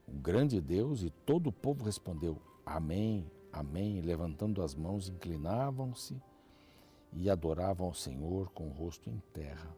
o 0.07 0.11
grande 0.13 0.59
Deus, 0.59 1.03
e 1.03 1.09
todo 1.09 1.47
o 1.47 1.53
povo 1.53 1.85
respondeu: 1.85 2.41
Amém, 2.65 3.29
Amém. 3.51 4.01
Levantando 4.01 4.61
as 4.61 4.75
mãos, 4.75 5.09
inclinavam-se 5.09 6.21
e 7.11 7.29
adoravam 7.29 7.87
ao 7.87 7.93
Senhor 7.93 8.49
com 8.51 8.67
o 8.67 8.71
rosto 8.71 9.09
em 9.09 9.19
terra. 9.33 9.75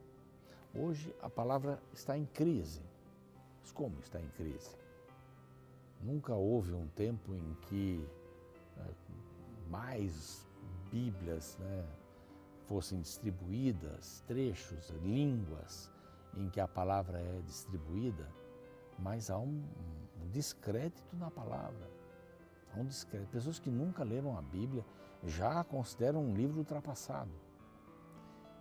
Hoje 0.73 1.13
a 1.21 1.29
palavra 1.29 1.81
está 1.93 2.17
em 2.17 2.25
crise. 2.25 2.81
Mas 3.61 3.71
como 3.71 3.99
está 3.99 4.19
em 4.19 4.27
crise? 4.29 4.75
Nunca 6.01 6.33
houve 6.33 6.73
um 6.73 6.87
tempo 6.87 7.33
em 7.33 7.55
que 7.61 8.05
é, 8.77 8.91
mais 9.69 10.47
Bíblias 10.91 11.57
né, 11.59 11.85
fossem 12.67 12.99
distribuídas, 12.99 14.23
trechos, 14.27 14.89
línguas 15.03 15.89
em 16.35 16.49
que 16.49 16.59
a 16.59 16.67
palavra 16.67 17.19
é 17.19 17.41
distribuída, 17.45 18.27
mas 18.97 19.29
há 19.29 19.37
um, 19.37 19.63
um 20.21 20.27
descrédito 20.29 21.15
na 21.15 21.29
palavra. 21.29 21.89
Há 22.73 22.79
um 22.79 22.85
descrédito. 22.85 23.31
Pessoas 23.31 23.59
que 23.59 23.69
nunca 23.69 24.03
leram 24.03 24.37
a 24.37 24.41
Bíblia 24.41 24.85
já 25.23 25.59
a 25.59 25.63
consideram 25.63 26.23
um 26.23 26.35
livro 26.35 26.59
ultrapassado. 26.59 27.31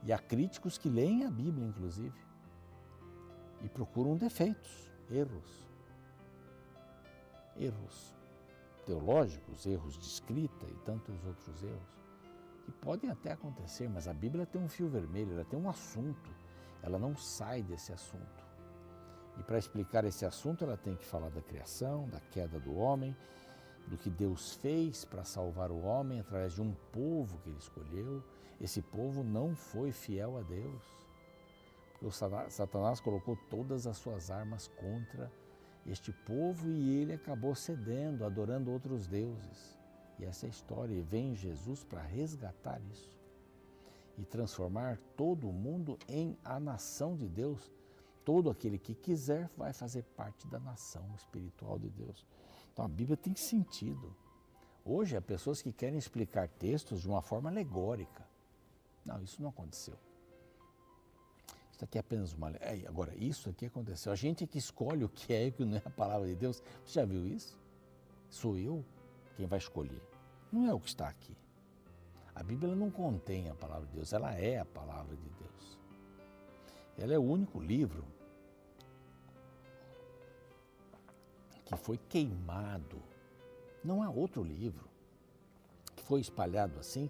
E 0.03 0.13
há 0.13 0.19
críticos 0.19 0.79
que 0.79 0.89
leem 0.89 1.25
a 1.25 1.31
Bíblia, 1.31 1.67
inclusive, 1.67 2.19
e 3.63 3.69
procuram 3.69 4.17
defeitos, 4.17 4.90
erros. 5.11 5.69
Erros 7.57 8.21
teológicos, 8.87 9.67
erros 9.67 9.99
de 9.99 10.05
escrita 10.05 10.67
e 10.67 10.75
tantos 10.85 11.25
outros 11.25 11.63
erros, 11.63 12.01
que 12.65 12.73
podem 12.73 13.11
até 13.11 13.33
acontecer, 13.33 13.89
mas 13.89 14.09
a 14.09 14.13
Bíblia 14.13 14.47
tem 14.47 14.61
um 14.61 14.69
fio 14.69 14.89
vermelho, 14.89 15.33
ela 15.33 15.45
tem 15.45 15.59
um 15.59 15.69
assunto, 15.69 16.31
ela 16.83 16.99
não 16.99 17.17
sai 17.17 17.63
desse 17.63 17.93
assunto. 17.93 18.45
E 19.39 19.43
para 19.43 19.59
explicar 19.59 20.05
esse 20.05 20.27
assunto, 20.27 20.65
ela 20.65 20.77
tem 20.77 20.97
que 20.97 21.07
falar 21.07 21.31
da 21.31 21.41
criação, 21.41 22.09
da 22.09 22.21
queda 22.21 22.59
do 22.59 22.75
homem, 22.75 23.17
do 23.87 23.97
que 23.97 24.11
Deus 24.11 24.55
fez 24.57 25.05
para 25.05 25.25
salvar 25.25 25.71
o 25.71 25.81
homem 25.81 26.21
através 26.21 26.55
de 26.55 26.61
um 26.61 26.75
povo 26.93 27.39
que 27.39 27.49
ele 27.49 27.59
escolheu. 27.59 28.23
Esse 28.61 28.83
povo 28.83 29.23
não 29.23 29.55
foi 29.55 29.93
fiel 29.93 30.37
a 30.37 30.43
Deus. 30.43 31.00
O 32.03 32.11
Satanás 32.11 32.99
colocou 32.99 33.37
todas 33.51 33.87
as 33.87 33.99
suas 33.99 34.31
armas 34.31 34.69
contra 34.69 35.31
este 35.87 36.13
povo 36.13 36.71
e 36.71 36.97
ele 36.97 37.13
acabou 37.13 37.55
cedendo, 37.55 38.25
adorando 38.25 38.71
outros 38.71 39.07
deuses. 39.07 39.79
E 40.19 40.25
essa 40.25 40.47
é 40.47 40.49
a 40.49 40.51
história. 40.51 40.95
E 40.95 41.01
vem 41.03 41.35
Jesus 41.35 41.85
para 41.85 42.03
resgatar 42.03 42.81
isso 42.91 43.19
e 44.17 44.25
transformar 44.25 44.99
todo 45.17 45.49
o 45.49 45.53
mundo 45.53 45.99
em 46.09 46.37
a 46.45 46.59
nação 46.59 47.17
de 47.17 47.29
Deus. 47.29 47.71
Todo 48.25 48.51
aquele 48.51 48.79
que 48.79 48.95
quiser 48.95 49.51
vai 49.57 49.73
fazer 49.73 50.03
parte 50.17 50.47
da 50.47 50.59
nação 50.59 51.05
espiritual 51.17 51.79
de 51.79 51.89
Deus. 51.89 52.27
Então 52.73 52.85
a 52.85 52.89
Bíblia 52.89 53.17
tem 53.17 53.35
sentido. 53.35 54.15
Hoje 54.85 55.17
há 55.17 55.21
pessoas 55.21 55.61
que 55.61 55.73
querem 55.73 55.99
explicar 55.99 56.49
textos 56.49 57.01
de 57.01 57.09
uma 57.09 57.23
forma 57.23 57.51
alegórica. 57.51 58.27
Não, 59.05 59.23
isso 59.23 59.43
não 59.43 59.49
aconteceu. 59.51 59.99
Isso 61.81 61.87
aqui 61.87 61.97
é 61.97 62.01
apenas 62.03 62.35
uma. 62.35 62.51
É, 62.61 62.87
agora, 62.87 63.15
isso 63.17 63.49
aqui 63.49 63.65
aconteceu. 63.65 64.13
A 64.13 64.15
gente 64.15 64.45
é 64.45 64.47
que 64.47 64.59
escolhe 64.59 65.03
o 65.03 65.09
que 65.09 65.33
é 65.33 65.47
e 65.47 65.49
o 65.49 65.53
que 65.55 65.65
não 65.65 65.79
é 65.79 65.83
a 65.83 65.89
palavra 65.89 66.29
de 66.29 66.35
Deus. 66.35 66.63
Você 66.85 67.01
já 67.01 67.07
viu 67.07 67.27
isso? 67.27 67.59
Sou 68.29 68.59
eu 68.59 68.85
quem 69.35 69.47
vai 69.47 69.59
escolher. 69.59 70.03
Não 70.53 70.69
é 70.69 70.75
o 70.75 70.79
que 70.79 70.89
está 70.89 71.09
aqui. 71.09 71.35
A 72.35 72.43
Bíblia 72.43 72.75
não 72.75 72.91
contém 72.91 73.49
a 73.49 73.55
palavra 73.55 73.87
de 73.87 73.95
Deus, 73.95 74.13
ela 74.13 74.35
é 74.35 74.59
a 74.59 74.65
palavra 74.67 75.17
de 75.17 75.31
Deus. 75.31 75.79
Ela 76.99 77.15
é 77.15 77.19
o 77.19 77.23
único 77.23 77.59
livro 77.59 78.05
que 81.65 81.75
foi 81.79 81.97
queimado. 81.97 83.03
Não 83.83 84.03
há 84.03 84.11
outro 84.11 84.43
livro 84.43 84.87
que 85.97 86.03
foi 86.03 86.21
espalhado 86.21 86.79
assim. 86.79 87.09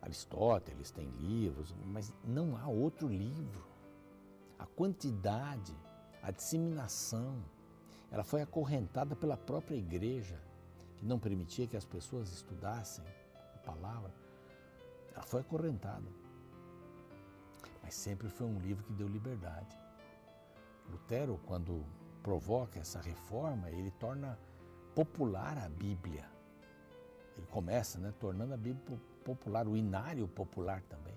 Aristóteles 0.00 0.90
tem 0.90 1.06
livros, 1.20 1.74
mas 1.84 2.10
não 2.24 2.56
há 2.56 2.66
outro 2.66 3.08
livro. 3.08 3.75
A 4.58 4.66
quantidade, 4.66 5.74
a 6.22 6.30
disseminação, 6.30 7.42
ela 8.10 8.24
foi 8.24 8.42
acorrentada 8.42 9.14
pela 9.14 9.36
própria 9.36 9.76
igreja, 9.76 10.40
que 10.96 11.04
não 11.04 11.18
permitia 11.18 11.66
que 11.66 11.76
as 11.76 11.84
pessoas 11.84 12.32
estudassem 12.32 13.04
a 13.54 13.58
palavra. 13.58 14.12
Ela 15.12 15.22
foi 15.22 15.40
acorrentada. 15.40 16.08
Mas 17.82 17.94
sempre 17.94 18.28
foi 18.28 18.46
um 18.46 18.58
livro 18.58 18.84
que 18.84 18.92
deu 18.92 19.06
liberdade. 19.06 19.76
Lutero, 20.90 21.40
quando 21.46 21.84
provoca 22.22 22.78
essa 22.78 23.00
reforma, 23.00 23.70
ele 23.70 23.90
torna 23.92 24.38
popular 24.94 25.58
a 25.58 25.68
Bíblia. 25.68 26.24
Ele 27.36 27.46
começa 27.46 27.98
né, 27.98 28.12
tornando 28.18 28.54
a 28.54 28.56
Bíblia 28.56 28.98
popular, 29.24 29.68
o 29.68 29.76
inário 29.76 30.26
popular 30.26 30.82
também, 30.82 31.14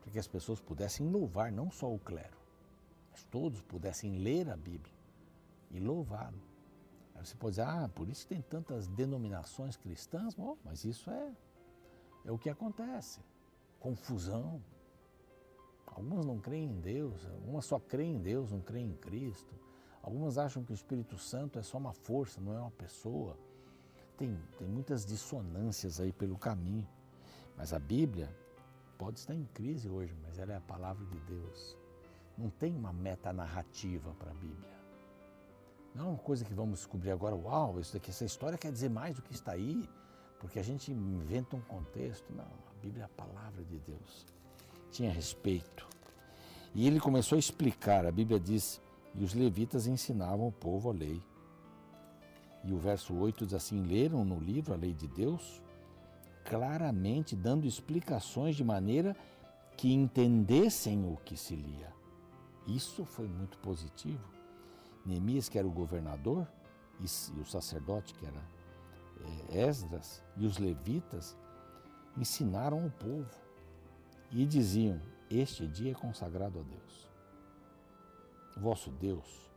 para 0.00 0.10
que 0.12 0.18
as 0.18 0.28
pessoas 0.28 0.60
pudessem 0.60 1.08
louvar 1.08 1.50
não 1.50 1.70
só 1.70 1.92
o 1.92 1.98
clero, 1.98 2.35
mas 3.16 3.24
todos 3.24 3.62
pudessem 3.62 4.18
ler 4.18 4.50
a 4.50 4.56
Bíblia 4.58 4.94
e 5.70 5.80
louvá-lo. 5.80 6.38
Aí 7.14 7.24
você 7.24 7.34
pode 7.34 7.52
dizer, 7.52 7.62
ah, 7.62 7.88
por 7.94 8.10
isso 8.10 8.26
tem 8.26 8.42
tantas 8.42 8.86
denominações 8.88 9.74
cristãs, 9.74 10.34
Bom, 10.34 10.58
mas 10.62 10.84
isso 10.84 11.10
é, 11.10 11.32
é 12.26 12.30
o 12.30 12.36
que 12.36 12.50
acontece. 12.50 13.22
Confusão. 13.80 14.62
Algumas 15.86 16.26
não 16.26 16.38
creem 16.38 16.68
em 16.68 16.78
Deus, 16.78 17.24
algumas 17.24 17.64
só 17.64 17.80
creem 17.80 18.16
em 18.16 18.20
Deus, 18.20 18.52
não 18.52 18.60
creem 18.60 18.90
em 18.90 18.96
Cristo. 18.96 19.54
Algumas 20.02 20.36
acham 20.36 20.62
que 20.62 20.72
o 20.72 20.74
Espírito 20.74 21.16
Santo 21.16 21.58
é 21.58 21.62
só 21.62 21.78
uma 21.78 21.94
força, 21.94 22.38
não 22.38 22.52
é 22.52 22.60
uma 22.60 22.70
pessoa. 22.70 23.38
Tem, 24.18 24.38
tem 24.58 24.68
muitas 24.68 25.06
dissonâncias 25.06 26.00
aí 26.00 26.12
pelo 26.12 26.36
caminho. 26.36 26.86
Mas 27.56 27.72
a 27.72 27.78
Bíblia 27.78 28.28
pode 28.98 29.20
estar 29.20 29.34
em 29.34 29.46
crise 29.54 29.88
hoje, 29.88 30.14
mas 30.22 30.38
ela 30.38 30.52
é 30.52 30.56
a 30.56 30.60
palavra 30.60 31.06
de 31.06 31.18
Deus. 31.20 31.85
Não 32.36 32.50
tem 32.50 32.74
uma 32.74 32.92
metanarrativa 32.92 34.12
para 34.18 34.30
a 34.30 34.34
Bíblia. 34.34 34.76
Não 35.94 36.06
é 36.06 36.08
uma 36.10 36.18
coisa 36.18 36.44
que 36.44 36.52
vamos 36.52 36.80
descobrir 36.80 37.10
agora, 37.10 37.34
uau, 37.34 37.80
isso 37.80 37.94
daqui, 37.94 38.10
essa 38.10 38.24
história 38.24 38.58
quer 38.58 38.70
dizer 38.70 38.90
mais 38.90 39.16
do 39.16 39.22
que 39.22 39.32
está 39.32 39.52
aí, 39.52 39.88
porque 40.38 40.58
a 40.58 40.62
gente 40.62 40.92
inventa 40.92 41.56
um 41.56 41.60
contexto. 41.62 42.30
Não, 42.34 42.44
a 42.44 42.80
Bíblia 42.82 43.04
é 43.04 43.06
a 43.06 43.08
palavra 43.08 43.64
de 43.64 43.78
Deus. 43.78 44.26
Tinha 44.90 45.10
respeito. 45.10 45.88
E 46.74 46.86
ele 46.86 47.00
começou 47.00 47.36
a 47.36 47.38
explicar, 47.38 48.04
a 48.04 48.12
Bíblia 48.12 48.38
diz, 48.38 48.82
e 49.14 49.24
os 49.24 49.32
levitas 49.32 49.86
ensinavam 49.86 50.48
o 50.48 50.52
povo 50.52 50.90
a 50.90 50.92
lei. 50.92 51.22
E 52.62 52.72
o 52.72 52.78
verso 52.78 53.14
8 53.14 53.46
diz 53.46 53.54
assim: 53.54 53.82
leram 53.82 54.24
no 54.24 54.38
livro 54.38 54.74
a 54.74 54.76
lei 54.76 54.92
de 54.92 55.08
Deus, 55.08 55.62
claramente 56.44 57.34
dando 57.34 57.66
explicações 57.66 58.54
de 58.54 58.62
maneira 58.62 59.16
que 59.76 59.92
entendessem 59.92 61.04
o 61.10 61.16
que 61.24 61.36
se 61.36 61.54
lia. 61.54 61.95
Isso 62.66 63.04
foi 63.04 63.28
muito 63.28 63.58
positivo. 63.58 64.24
Neemias, 65.04 65.48
que 65.48 65.58
era 65.58 65.66
o 65.66 65.70
governador, 65.70 66.46
e 67.00 67.40
o 67.40 67.44
sacerdote, 67.44 68.14
que 68.14 68.26
era 68.26 68.42
é, 69.52 69.68
Esdras, 69.68 70.22
e 70.36 70.46
os 70.46 70.58
levitas, 70.58 71.36
ensinaram 72.16 72.86
o 72.86 72.90
povo 72.90 73.30
e 74.32 74.44
diziam: 74.46 75.00
Este 75.30 75.66
dia 75.66 75.92
é 75.92 75.94
consagrado 75.94 76.58
a 76.58 76.62
Deus. 76.62 77.06
Vosso 78.56 78.90
Deus, 78.90 79.50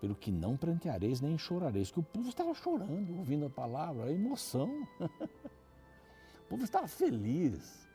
pelo 0.00 0.14
que 0.14 0.30
não 0.30 0.56
pranteareis 0.56 1.20
nem 1.20 1.36
chorareis. 1.36 1.90
Que 1.90 2.00
o 2.00 2.04
povo 2.04 2.28
estava 2.28 2.54
chorando, 2.54 3.18
ouvindo 3.18 3.46
a 3.46 3.50
palavra, 3.50 4.04
a 4.04 4.12
emoção. 4.12 4.86
povo 6.52 6.64
estava 6.64 6.86
feliz. 6.86 7.88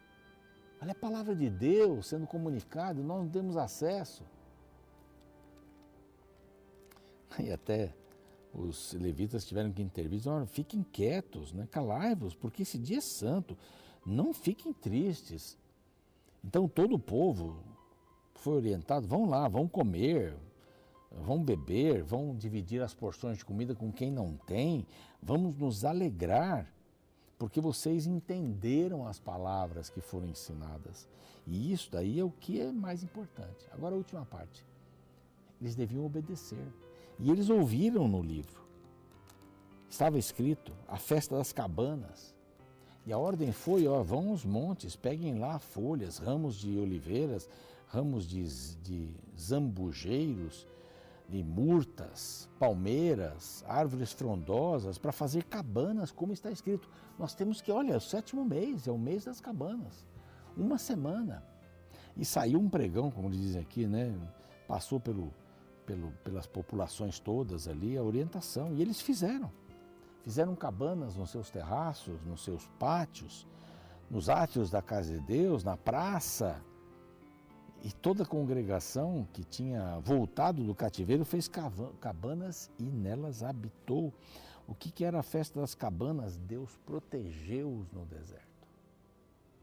Olha 0.82 0.92
a 0.92 0.96
palavra 0.96 1.36
de 1.36 1.50
Deus 1.50 2.08
sendo 2.08 2.28
comunicada, 2.28 3.02
nós 3.02 3.24
não 3.24 3.30
temos 3.30 3.58
acesso. 3.58 4.24
E 7.40 7.52
até 7.52 7.94
os 8.54 8.94
levitas 8.94 9.46
tiveram 9.46 9.72
que 9.72 9.82
intervir, 9.82 10.28
olha, 10.28 10.48
fiquem 10.48 10.82
quietos, 10.82 11.54
né? 11.54 11.68
calai-vos, 11.70 12.34
porque 12.34 12.64
esse 12.64 12.78
dia 12.78 12.98
é 12.98 13.02
santo, 13.02 13.56
não 14.06 14.34
fiquem 14.34 14.74
tristes. 14.74 15.58
Então 16.44 16.68
todo 16.68 16.96
o 16.96 17.00
povo 17.00 17.60
foi 18.34 18.56
orientado, 18.56 19.08
vão 19.08 19.30
lá, 19.30 19.48
vão 19.48 19.68
comer, 19.68 20.36
vão 21.12 21.44
beber, 21.44 22.04
vão 22.04 22.36
dividir 22.36 22.82
as 22.82 22.94
porções 22.94 23.38
de 23.38 23.46
comida 23.46 23.76
com 23.76 23.92
quem 23.92 24.12
não 24.12 24.36
tem, 24.36 24.88
vamos 25.22 25.56
nos 25.58 25.86
alegrar 25.86 26.72
porque 27.38 27.62
vocês 27.62 28.08
entenderam 28.08 29.08
as 29.08 29.20
palavras 29.20 29.90
que 29.90 30.02
foram 30.02 30.28
ensinadas. 30.28 31.08
E 31.46 31.72
isso 31.72 31.92
daí 31.92 32.20
é 32.20 32.24
o 32.24 32.32
que 32.32 32.60
é 32.60 32.72
mais 32.72 33.04
importante. 33.04 33.68
Agora 33.72 33.94
a 33.94 33.98
última 33.98 34.26
parte. 34.26 34.66
Eles 35.62 35.76
deviam 35.76 36.06
obedecer. 36.06 36.68
E 37.20 37.30
eles 37.30 37.50
ouviram 37.50 38.08
no 38.08 38.22
livro. 38.22 38.66
Estava 39.90 40.18
escrito 40.18 40.74
a 40.88 40.98
festa 40.98 41.38
das 41.38 41.54
cabanas. 41.54 42.36
E 43.06 43.14
a 43.14 43.18
ordem 43.18 43.52
foi, 43.52 43.88
ó, 43.88 44.04
vão 44.04 44.32
aos 44.32 44.44
montes, 44.44 44.96
peguem 44.96 45.40
lá 45.40 45.60
folhas, 45.60 46.18
ramos 46.18 46.56
de 46.56 46.78
oliveiras, 46.78 47.50
ramos 47.88 48.28
de, 48.28 48.44
de 48.82 49.10
zambujeiros, 49.40 50.68
de 51.30 51.44
murtas, 51.44 52.50
palmeiras, 52.58 53.64
árvores 53.68 54.14
frondosas, 54.14 54.98
para 54.98 55.12
fazer 55.12 55.44
cabanas, 55.44 56.12
como 56.12 56.32
está 56.32 56.50
escrito. 56.50 56.90
Nós 57.20 57.36
temos 57.36 57.62
que, 57.62 57.72
olha, 57.72 57.94
é 57.94 57.98
o 57.98 58.02
sétimo 58.02 58.46
mês, 58.46 58.88
é 58.88 58.92
o 58.92 58.98
mês 58.98 59.26
das 59.26 59.42
cabanas. 59.42 60.06
Uma 60.56 60.78
semana. 60.78 61.44
E 62.16 62.24
saiu 62.24 62.60
um 62.60 62.70
pregão, 62.70 63.12
como 63.12 63.30
dizem 63.30 63.62
aqui, 63.62 63.86
né? 63.86 64.16
Passou 64.68 65.00
pelo, 65.00 65.34
pelo, 65.86 66.12
pelas 66.24 66.48
populações 66.48 67.20
todas 67.20 67.68
ali 67.68 67.98
a 67.98 68.04
orientação. 68.04 68.74
E 68.74 68.82
eles 68.82 69.02
fizeram. 69.02 69.52
Fizeram 70.24 70.56
cabanas 70.56 71.16
nos 71.16 71.30
seus 71.30 71.50
terraços, 71.50 72.22
nos 72.24 72.44
seus 72.44 72.66
pátios, 72.80 73.48
nos 74.10 74.30
átrios 74.30 74.70
da 74.70 74.82
casa 74.82 75.14
de 75.14 75.20
Deus, 75.22 75.64
na 75.64 75.78
praça, 75.78 76.62
e 77.84 77.92
toda 77.92 78.24
a 78.24 78.26
congregação 78.26 79.28
que 79.34 79.44
tinha 79.44 80.00
voltado 80.00 80.64
do 80.64 80.74
cativeiro 80.74 81.24
fez 81.24 81.50
cabanas 82.00 82.70
e 82.80 82.84
nelas 82.84 83.44
habitou. 83.44 84.14
O 84.68 84.76
que, 84.76 84.92
que 84.92 85.06
era 85.06 85.20
a 85.20 85.24
festa 85.24 85.60
das 85.60 85.74
cabanas? 85.74 86.38
Deus 86.38 86.78
protegeu-os 86.86 87.92
no 87.92 88.06
deserto. 88.06 88.68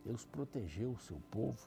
Deus 0.04 0.24
protegeu 0.24 0.92
o 0.92 0.98
seu 0.98 1.20
povo. 1.30 1.58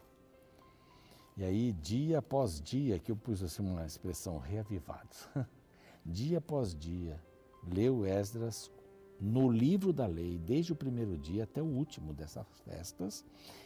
E 1.35 1.43
aí, 1.43 1.71
dia 1.73 2.19
após 2.19 2.59
dia, 2.59 2.97
que 2.97 3.11
eu 3.11 3.15
pus 3.15 3.43
assim 3.43 3.61
uma 3.61 3.85
expressão, 3.85 4.39
reavivados. 4.39 5.27
dia 6.03 6.39
após 6.39 6.73
dia, 6.73 7.21
leu 7.63 8.05
Esdras 8.05 8.71
no 9.19 9.49
livro 9.49 9.91
da 9.91 10.05
lei, 10.05 10.37
desde 10.37 10.73
o 10.73 10.75
primeiro 10.75 11.17
dia 11.17 11.43
até 11.43 11.61
o 11.61 11.65
último 11.65 12.13
dessas 12.13 12.45
festas, 12.63 13.25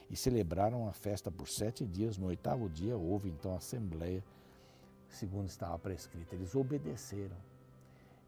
e 0.09 0.15
celebraram 0.15 0.87
a 0.87 0.93
festa 0.93 1.29
por 1.29 1.47
sete 1.47 1.85
dias. 1.85 2.17
No 2.17 2.27
oitavo 2.27 2.69
dia 2.69 2.97
houve 2.97 3.29
então 3.29 3.53
a 3.53 3.57
assembleia, 3.57 4.23
segundo 5.09 5.47
estava 5.47 5.77
prescrito. 5.77 6.33
Eles 6.33 6.55
obedeceram. 6.55 7.35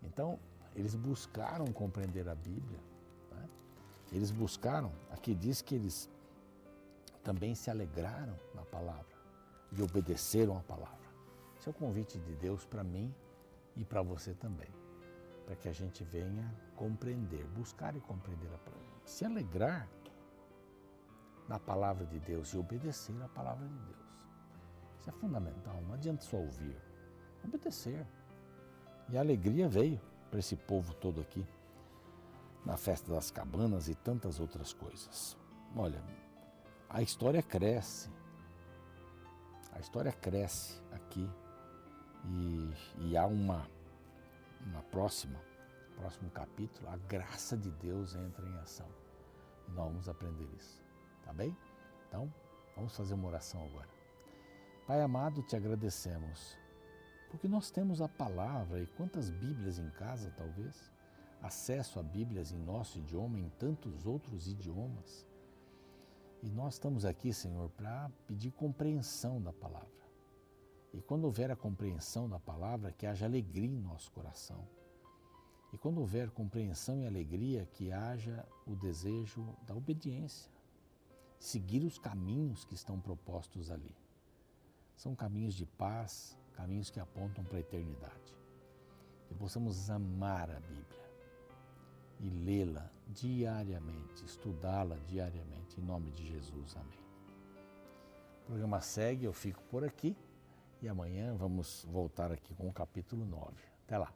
Então, 0.02 0.38
eles 0.76 0.96
buscaram 0.96 1.66
compreender 1.68 2.28
a 2.28 2.36
Bíblia. 2.36 2.80
Né? 3.32 3.50
Eles 4.12 4.32
buscaram, 4.32 4.92
aqui 5.10 5.34
diz 5.34 5.62
que 5.62 5.76
eles 5.76 6.10
também 7.24 7.56
se 7.56 7.70
alegraram 7.70 8.38
na 8.54 8.64
palavra 8.64 9.16
e 9.72 9.82
obedeceram 9.82 10.58
a 10.58 10.62
palavra. 10.62 11.04
Esse 11.58 11.70
é 11.70 11.72
o 11.72 11.74
convite 11.74 12.20
de 12.20 12.36
Deus 12.36 12.66
para 12.66 12.84
mim 12.84 13.14
e 13.78 13.86
para 13.86 14.02
você 14.02 14.34
também 14.34 14.84
para 15.46 15.56
que 15.56 15.68
a 15.68 15.74
gente 15.74 16.04
venha 16.04 16.54
compreender, 16.76 17.46
buscar 17.50 17.96
e 17.96 18.02
compreender 18.02 18.54
a 18.54 18.58
palavra. 18.58 18.84
Se 19.06 19.26
alegrar 19.26 19.88
na 21.48 21.60
palavra 21.60 22.06
de 22.06 22.20
Deus 22.20 22.54
e 22.54 22.58
obedecer 22.58 23.16
a 23.22 23.28
palavra 23.28 23.68
de 23.68 23.78
Deus. 23.78 24.04
Isso 25.00 25.10
é 25.10 25.14
fundamental, 25.14 25.82
não 25.82 25.94
adianta 25.94 26.24
só 26.24 26.38
ouvir, 26.38 26.78
obedecer. 27.44 28.08
E 29.10 29.18
a 29.18 29.20
alegria 29.20 29.68
veio 29.68 30.00
para 30.30 30.40
esse 30.40 30.56
povo 30.56 30.94
todo 30.94 31.22
aqui, 31.22 31.46
na 32.66 32.78
festa 32.78 33.12
das 33.12 33.30
cabanas 33.30 33.90
e 33.90 33.96
tantas 33.96 34.40
outras 34.40 34.72
coisas. 34.74 35.38
Olha, 35.76 36.02
a 36.90 37.02
história 37.02 37.44
cresce, 37.44 38.10
a 39.74 39.80
história 39.80 40.12
cresce 40.12 40.82
aqui 40.92 41.30
e, 42.26 42.74
e 43.00 43.18
há 43.18 43.26
uma 43.26 43.68
na 44.68 44.82
próxima, 44.84 45.40
próximo 45.96 46.30
capítulo, 46.32 46.90
a 46.90 46.98
graça 46.98 47.58
de 47.58 47.72
Deus 47.72 48.16
entra 48.16 48.48
em 48.48 48.58
ação. 48.58 48.88
E 49.68 49.72
nós 49.72 49.88
vamos 49.88 50.10
aprender 50.10 50.48
isso, 50.58 50.82
tá 51.24 51.34
bem? 51.34 51.56
Então, 52.08 52.32
vamos 52.76 52.96
fazer 52.96 53.14
uma 53.14 53.28
oração 53.28 53.64
agora. 53.66 53.90
Pai 54.86 55.02
amado, 55.02 55.42
te 55.44 55.56
agradecemos, 55.56 56.58
porque 57.30 57.48
nós 57.48 57.72
temos 57.72 58.02
a 58.02 58.08
palavra 58.08 58.82
e 58.82 58.88
quantas 58.88 59.30
Bíblias 59.30 59.80
em 59.80 59.90
casa, 59.92 60.34
talvez, 60.38 60.92
acesso 61.42 62.00
a 62.00 62.04
Bíblias 62.04 62.52
em 62.52 62.60
nosso 62.60 63.00
idioma, 63.00 63.40
em 63.40 63.50
tantos 63.52 64.06
outros 64.06 64.48
idiomas. 64.48 65.28
E 66.42 66.50
nós 66.50 66.74
estamos 66.74 67.06
aqui, 67.06 67.34
Senhor, 67.34 67.70
para 67.70 68.12
pedir 68.28 68.52
compreensão 68.52 69.42
da 69.42 69.54
palavra. 69.54 69.90
E 70.94 71.02
quando 71.02 71.24
houver 71.24 71.50
a 71.50 71.56
compreensão 71.56 72.30
da 72.30 72.40
palavra, 72.40 72.92
que 72.92 73.08
haja 73.08 73.26
alegria 73.26 73.66
em 73.66 73.80
nosso 73.80 74.12
coração. 74.12 74.68
E 75.74 75.78
quando 75.78 76.00
houver 76.00 76.30
compreensão 76.30 77.02
e 77.02 77.08
alegria, 77.08 77.66
que 77.74 77.92
haja 77.92 78.48
o 78.66 78.76
desejo 78.76 79.44
da 79.66 79.74
obediência, 79.74 80.52
seguir 81.40 81.84
os 81.84 81.98
caminhos 81.98 82.64
que 82.64 82.76
estão 82.76 83.00
propostos 83.00 83.72
ali. 83.72 83.94
São 84.96 85.16
caminhos 85.16 85.56
de 85.56 85.66
paz, 85.66 86.38
caminhos 86.54 86.92
que 86.92 87.00
apontam 87.00 87.44
para 87.44 87.58
a 87.58 87.62
eternidade. 87.62 88.38
Que 89.28 89.34
possamos 89.34 89.90
amar 89.90 90.52
a 90.52 90.60
Bíblia 90.60 91.04
e 92.20 92.30
lê-la 92.30 92.90
diariamente, 93.08 94.24
estudá-la 94.24 94.96
diariamente. 95.08 95.82
Em 95.82 95.84
nome 95.84 96.12
de 96.12 96.26
Jesus, 96.28 96.78
amém. 96.78 97.00
O 98.44 98.46
programa 98.46 98.80
segue, 98.80 99.26
eu 99.26 99.34
fico 99.34 99.64
por 99.64 99.84
aqui. 99.84 100.16
E 100.84 100.88
amanhã 100.88 101.34
vamos 101.36 101.84
voltar 101.90 102.32
aqui 102.32 102.54
com 102.54 102.68
o 102.68 102.74
capítulo 102.74 103.26
9. 103.26 103.54
Até 103.86 103.98
lá. 103.98 104.14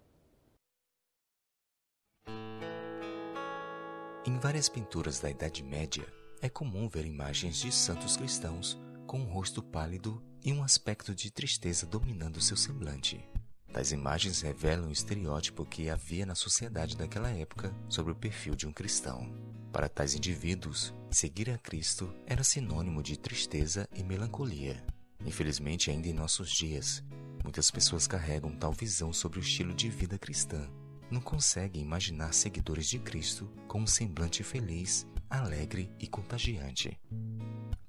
Em 4.27 4.37
várias 4.39 4.67
pinturas 4.67 5.21
da 5.21 5.29
Idade 5.29 5.63
Média, 5.63 6.05
é 6.41 6.49
comum 6.49 6.89
ver 6.89 7.05
imagens 7.05 7.55
de 7.57 7.71
santos 7.71 8.17
cristãos 8.17 8.77
com 9.07 9.19
um 9.19 9.23
rosto 9.23 9.63
pálido 9.63 10.21
e 10.43 10.51
um 10.51 10.61
aspecto 10.61 11.15
de 11.15 11.31
tristeza 11.31 11.85
dominando 11.85 12.41
seu 12.41 12.57
semblante. 12.57 13.25
Tais 13.71 13.93
imagens 13.93 14.41
revelam 14.41 14.89
o 14.89 14.91
estereótipo 14.91 15.65
que 15.65 15.89
havia 15.89 16.25
na 16.25 16.35
sociedade 16.35 16.97
daquela 16.97 17.29
época 17.29 17.73
sobre 17.87 18.11
o 18.11 18.15
perfil 18.15 18.53
de 18.53 18.67
um 18.67 18.73
cristão. 18.73 19.31
Para 19.71 19.87
tais 19.87 20.13
indivíduos, 20.13 20.93
seguir 21.09 21.49
a 21.49 21.57
Cristo 21.57 22.13
era 22.25 22.43
sinônimo 22.43 23.01
de 23.01 23.17
tristeza 23.17 23.87
e 23.95 24.03
melancolia. 24.03 24.85
Infelizmente, 25.25 25.89
ainda 25.89 26.09
em 26.09 26.13
nossos 26.13 26.51
dias, 26.51 27.01
muitas 27.43 27.71
pessoas 27.71 28.07
carregam 28.07 28.51
tal 28.51 28.73
visão 28.73 29.13
sobre 29.13 29.39
o 29.39 29.41
estilo 29.41 29.73
de 29.73 29.89
vida 29.89 30.19
cristã. 30.19 30.69
Não 31.09 31.21
conseguem 31.21 31.81
imaginar 31.81 32.33
seguidores 32.33 32.87
de 32.89 32.99
Cristo 32.99 33.49
com 33.67 33.81
um 33.81 33.87
semblante 33.87 34.43
feliz, 34.43 35.07
alegre 35.29 35.89
e 35.99 36.07
contagiante. 36.07 36.99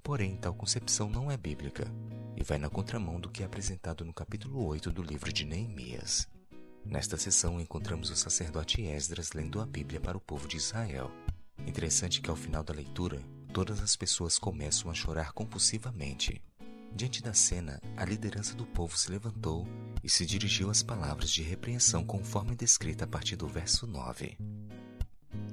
Porém, 0.01 0.37
tal 0.37 0.53
concepção 0.53 1.09
não 1.09 1.29
é 1.29 1.35
bíblica 1.35 1.85
e 2.37 2.43
vai 2.43 2.57
na 2.57 2.69
contramão 2.69 3.19
do 3.19 3.29
que 3.29 3.43
é 3.43 3.45
apresentado 3.45 4.05
no 4.05 4.13
capítulo 4.13 4.65
8 4.65 4.91
do 4.91 5.03
livro 5.03 5.33
de 5.33 5.43
Neemias. 5.43 6.27
Nesta 6.85 7.17
sessão 7.17 7.59
encontramos 7.59 8.09
o 8.09 8.15
sacerdote 8.15 8.81
Esdras 8.81 9.33
lendo 9.33 9.59
a 9.59 9.65
Bíblia 9.65 9.99
para 9.99 10.17
o 10.17 10.21
povo 10.21 10.47
de 10.47 10.55
Israel. 10.55 11.11
Interessante 11.67 12.21
que 12.21 12.29
ao 12.29 12.37
final 12.37 12.63
da 12.63 12.73
leitura, 12.73 13.21
todas 13.53 13.81
as 13.81 13.97
pessoas 13.97 14.39
começam 14.39 14.89
a 14.89 14.93
chorar 14.93 15.33
compulsivamente. 15.33 16.41
Diante 16.95 17.21
da 17.21 17.33
cena, 17.33 17.79
a 17.95 18.03
liderança 18.03 18.53
do 18.55 18.65
povo 18.65 18.97
se 18.97 19.09
levantou 19.09 19.67
e 20.03 20.09
se 20.09 20.25
dirigiu 20.25 20.69
às 20.69 20.83
palavras 20.83 21.29
de 21.29 21.41
repreensão 21.41 22.03
conforme 22.03 22.55
descrita 22.55 23.05
a 23.05 23.07
partir 23.07 23.35
do 23.35 23.47
verso 23.47 23.87
9. 23.87 24.37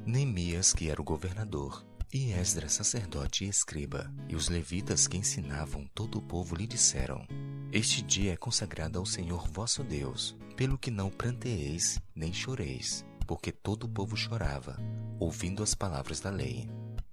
Neemias, 0.04 0.72
que 0.72 0.88
era 0.88 1.00
o 1.00 1.04
governador, 1.04 1.84
e 2.12 2.32
Esdras, 2.32 2.72
sacerdote 2.72 3.44
e 3.44 3.48
escriba, 3.48 4.12
e 4.28 4.36
os 4.36 4.48
levitas 4.48 5.06
que 5.06 5.16
ensinavam 5.16 5.86
todo 5.94 6.18
o 6.18 6.22
povo 6.22 6.54
lhe 6.54 6.66
disseram: 6.66 7.26
Este 7.72 8.02
dia 8.02 8.32
é 8.32 8.36
consagrado 8.36 8.98
ao 8.98 9.04
Senhor 9.04 9.46
vosso 9.48 9.82
Deus, 9.82 10.36
pelo 10.56 10.78
que 10.78 10.90
não 10.90 11.10
pranteeis 11.10 12.00
nem 12.14 12.32
choreis, 12.32 13.04
porque 13.26 13.50
todo 13.50 13.84
o 13.84 13.88
povo 13.88 14.16
chorava, 14.16 14.78
ouvindo 15.18 15.62
as 15.62 15.74
palavras 15.74 16.20
da 16.20 16.30
lei. 16.30 16.68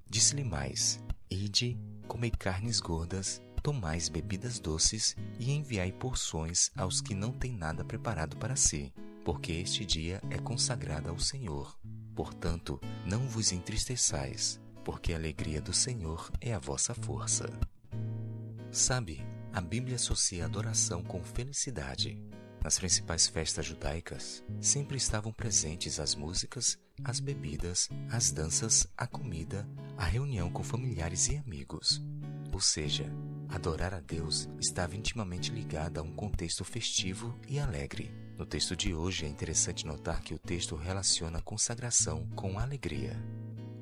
Disse-lhe 0.08 0.44
mais: 0.44 1.04
Ide, 1.30 1.78
comei 2.08 2.30
carnes 2.30 2.80
gordas, 2.80 3.42
tomais 3.64 4.10
bebidas 4.10 4.60
doces 4.60 5.16
e 5.40 5.52
enviai 5.52 5.92
porções 5.92 6.70
aos 6.76 7.00
que 7.00 7.16
não 7.16 7.32
têm 7.32 7.54
nada 7.54 7.86
preparado 7.86 8.36
para 8.36 8.58
si, 8.58 8.94
porque 9.24 9.54
este 9.54 9.86
dia 9.86 10.22
é 10.30 10.38
consagrado 10.38 11.10
ao 11.10 11.18
Senhor. 11.18 11.80
Portanto, 12.14 12.80
não 13.06 13.26
vos 13.28 13.54
entristeçais, 13.54 14.60
porque 14.84 15.14
a 15.14 15.16
alegria 15.16 15.62
do 15.62 15.74
Senhor 15.74 16.30
é 16.42 16.54
a 16.54 16.60
vossa 16.60 16.94
força. 16.94 17.50
Sabe, 18.70 19.26
a 19.54 19.62
Bíblia 19.62 19.96
associa 19.96 20.44
adoração 20.44 21.02
com 21.02 21.24
felicidade. 21.24 22.22
Nas 22.62 22.78
principais 22.78 23.28
festas 23.28 23.66
judaicas, 23.66 24.44
sempre 24.60 24.98
estavam 24.98 25.32
presentes 25.32 26.00
as 26.00 26.16
músicas, 26.16 26.78
as 27.04 27.20
bebidas, 27.20 27.90
as 28.12 28.32
danças, 28.32 28.88
a 28.98 29.08
comida, 29.08 29.68
a 29.98 30.06
reunião 30.06 30.50
com 30.50 30.64
familiares 30.64 31.28
e 31.30 31.38
amigos. 31.38 32.02
Ou 32.54 32.60
seja, 32.60 33.12
adorar 33.50 33.96
a 33.96 34.00
Deus 34.00 34.48
estava 34.62 34.96
intimamente 34.96 35.52
ligada 35.52 36.00
a 36.00 36.04
um 36.04 36.14
contexto 36.14 36.64
festivo 36.64 37.36
e 37.48 37.60
alegre. 37.60 38.12
No 38.38 38.46
texto 38.46 38.76
de 38.76 38.94
hoje 38.94 39.26
é 39.26 39.28
interessante 39.28 39.88
notar 39.88 40.22
que 40.22 40.36
o 40.36 40.40
texto 40.40 40.76
relaciona 40.76 41.42
consagração 41.42 42.28
com 42.36 42.60
alegria. 42.60 43.20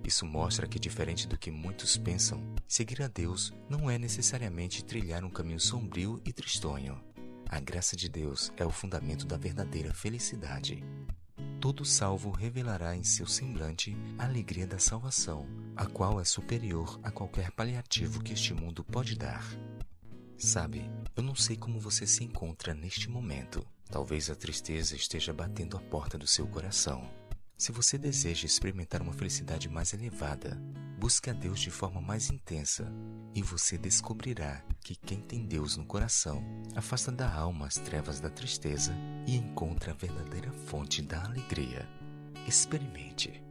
Isso 0.05 0.25
mostra 0.25 0.67
que, 0.67 0.79
diferente 0.79 1.27
do 1.27 1.38
que 1.38 1.51
muitos 1.51 1.97
pensam, 1.97 2.41
seguir 2.65 3.01
a 3.01 3.07
Deus 3.07 3.53
não 3.69 3.89
é 3.89 3.97
necessariamente 3.97 4.86
trilhar 4.86 5.23
um 5.25 5.29
caminho 5.29 5.60
sombrio 5.60 6.21
e 6.25 6.31
tristonho. 6.31 6.99
A 7.49 7.60
graça 7.60 7.97
de 7.97 8.07
Deus 8.07 8.53
é 8.55 8.65
o 8.65 8.71
fundamento 8.71 9.25
da 9.25 9.36
verdadeira 9.36 9.93
felicidade. 9.93 10.81
Todo 11.62 11.86
salvo 11.86 12.32
revelará 12.32 12.95
em 12.95 13.04
seu 13.04 13.28
semblante 13.28 13.95
a 14.17 14.26
alegria 14.26 14.65
da 14.65 14.80
salvação, 14.80 15.47
a 15.76 15.86
qual 15.86 16.19
é 16.19 16.26
superior 16.26 17.00
a 17.04 17.12
qualquer 17.12 17.52
paliativo 17.52 18.24
que 18.24 18.34
este 18.34 18.52
mundo 18.52 18.84
pode 18.84 19.15
dar. 19.15 19.45
Sabe, 20.36 20.89
eu 21.15 21.21
não 21.21 21.36
sei 21.36 21.56
como 21.56 21.80
você 21.80 22.08
se 22.08 22.24
encontra 22.24 22.74
neste 22.74 23.08
momento. 23.08 23.63
Talvez 23.91 24.28
a 24.32 24.36
tristeza 24.36 24.95
esteja 24.95 25.32
batendo 25.32 25.78
a 25.78 25.82
porta 25.82 26.17
do 26.17 26.26
seu 26.26 26.47
coração. 26.47 27.08
Se 27.56 27.71
você 27.71 27.95
deseja 27.95 28.47
experimentar 28.47 29.00
uma 29.00 29.13
felicidade 29.13 29.69
mais 29.69 29.93
elevada, 29.93 30.60
busque 31.01 31.31
a 31.31 31.33
Deus 31.33 31.59
de 31.59 31.71
forma 31.71 31.99
mais 31.99 32.29
intensa 32.29 32.87
e 33.33 33.41
você 33.41 33.75
descobrirá 33.75 34.63
que 34.81 34.95
quem 34.95 35.19
tem 35.19 35.47
Deus 35.47 35.75
no 35.75 35.83
coração 35.83 36.45
afasta 36.75 37.11
da 37.11 37.27
alma 37.27 37.65
as 37.65 37.73
trevas 37.73 38.19
da 38.19 38.29
tristeza 38.29 38.93
e 39.25 39.35
encontra 39.35 39.93
a 39.93 39.95
verdadeira 39.95 40.51
fonte 40.51 41.01
da 41.01 41.23
alegria. 41.23 41.89
Experimente. 42.47 43.50